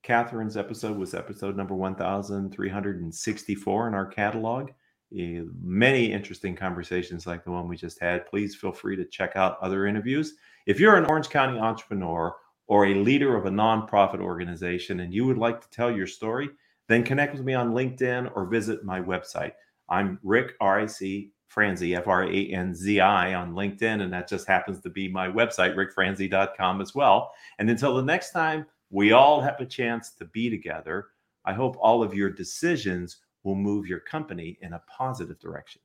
Kathryn's 0.03 0.57
episode 0.57 0.97
was 0.97 1.13
episode 1.13 1.55
number 1.55 1.75
1364 1.75 3.87
in 3.87 3.93
our 3.93 4.07
catalog 4.07 4.71
Eh, 5.17 5.41
many 5.61 6.11
interesting 6.11 6.55
conversations 6.55 7.27
like 7.27 7.43
the 7.43 7.51
one 7.51 7.67
we 7.67 7.75
just 7.75 7.99
had. 7.99 8.25
Please 8.25 8.55
feel 8.55 8.71
free 8.71 8.95
to 8.95 9.05
check 9.05 9.35
out 9.35 9.57
other 9.61 9.85
interviews. 9.85 10.35
If 10.65 10.79
you're 10.79 10.95
an 10.95 11.05
Orange 11.05 11.29
County 11.29 11.59
entrepreneur 11.59 12.35
or 12.67 12.85
a 12.85 12.95
leader 12.95 13.35
of 13.35 13.45
a 13.45 13.49
nonprofit 13.49 14.21
organization 14.21 15.01
and 15.01 15.13
you 15.13 15.25
would 15.25 15.37
like 15.37 15.59
to 15.61 15.69
tell 15.69 15.91
your 15.91 16.07
story, 16.07 16.49
then 16.87 17.03
connect 17.03 17.33
with 17.33 17.43
me 17.43 17.53
on 17.53 17.73
LinkedIn 17.73 18.31
or 18.35 18.45
visit 18.45 18.85
my 18.85 19.01
website. 19.01 19.53
I'm 19.89 20.19
Rick 20.23 20.53
R-I-C 20.61 21.31
Franzi, 21.51 21.95
F-R-A-N-Z-I 21.97 23.33
on 23.33 23.53
LinkedIn, 23.53 24.01
and 24.01 24.13
that 24.13 24.29
just 24.29 24.47
happens 24.47 24.79
to 24.79 24.89
be 24.89 25.09
my 25.09 25.27
website, 25.27 25.75
rickfranzi.com 25.75 26.79
as 26.79 26.95
well. 26.95 27.33
And 27.59 27.69
until 27.69 27.95
the 27.95 28.03
next 28.03 28.31
time 28.31 28.65
we 28.89 29.11
all 29.11 29.41
have 29.41 29.59
a 29.59 29.65
chance 29.65 30.11
to 30.11 30.25
be 30.25 30.49
together, 30.49 31.07
I 31.43 31.51
hope 31.51 31.75
all 31.81 32.03
of 32.03 32.13
your 32.13 32.29
decisions 32.29 33.17
will 33.43 33.55
move 33.55 33.87
your 33.87 33.99
company 33.99 34.57
in 34.61 34.73
a 34.73 34.81
positive 34.87 35.39
direction. 35.39 35.81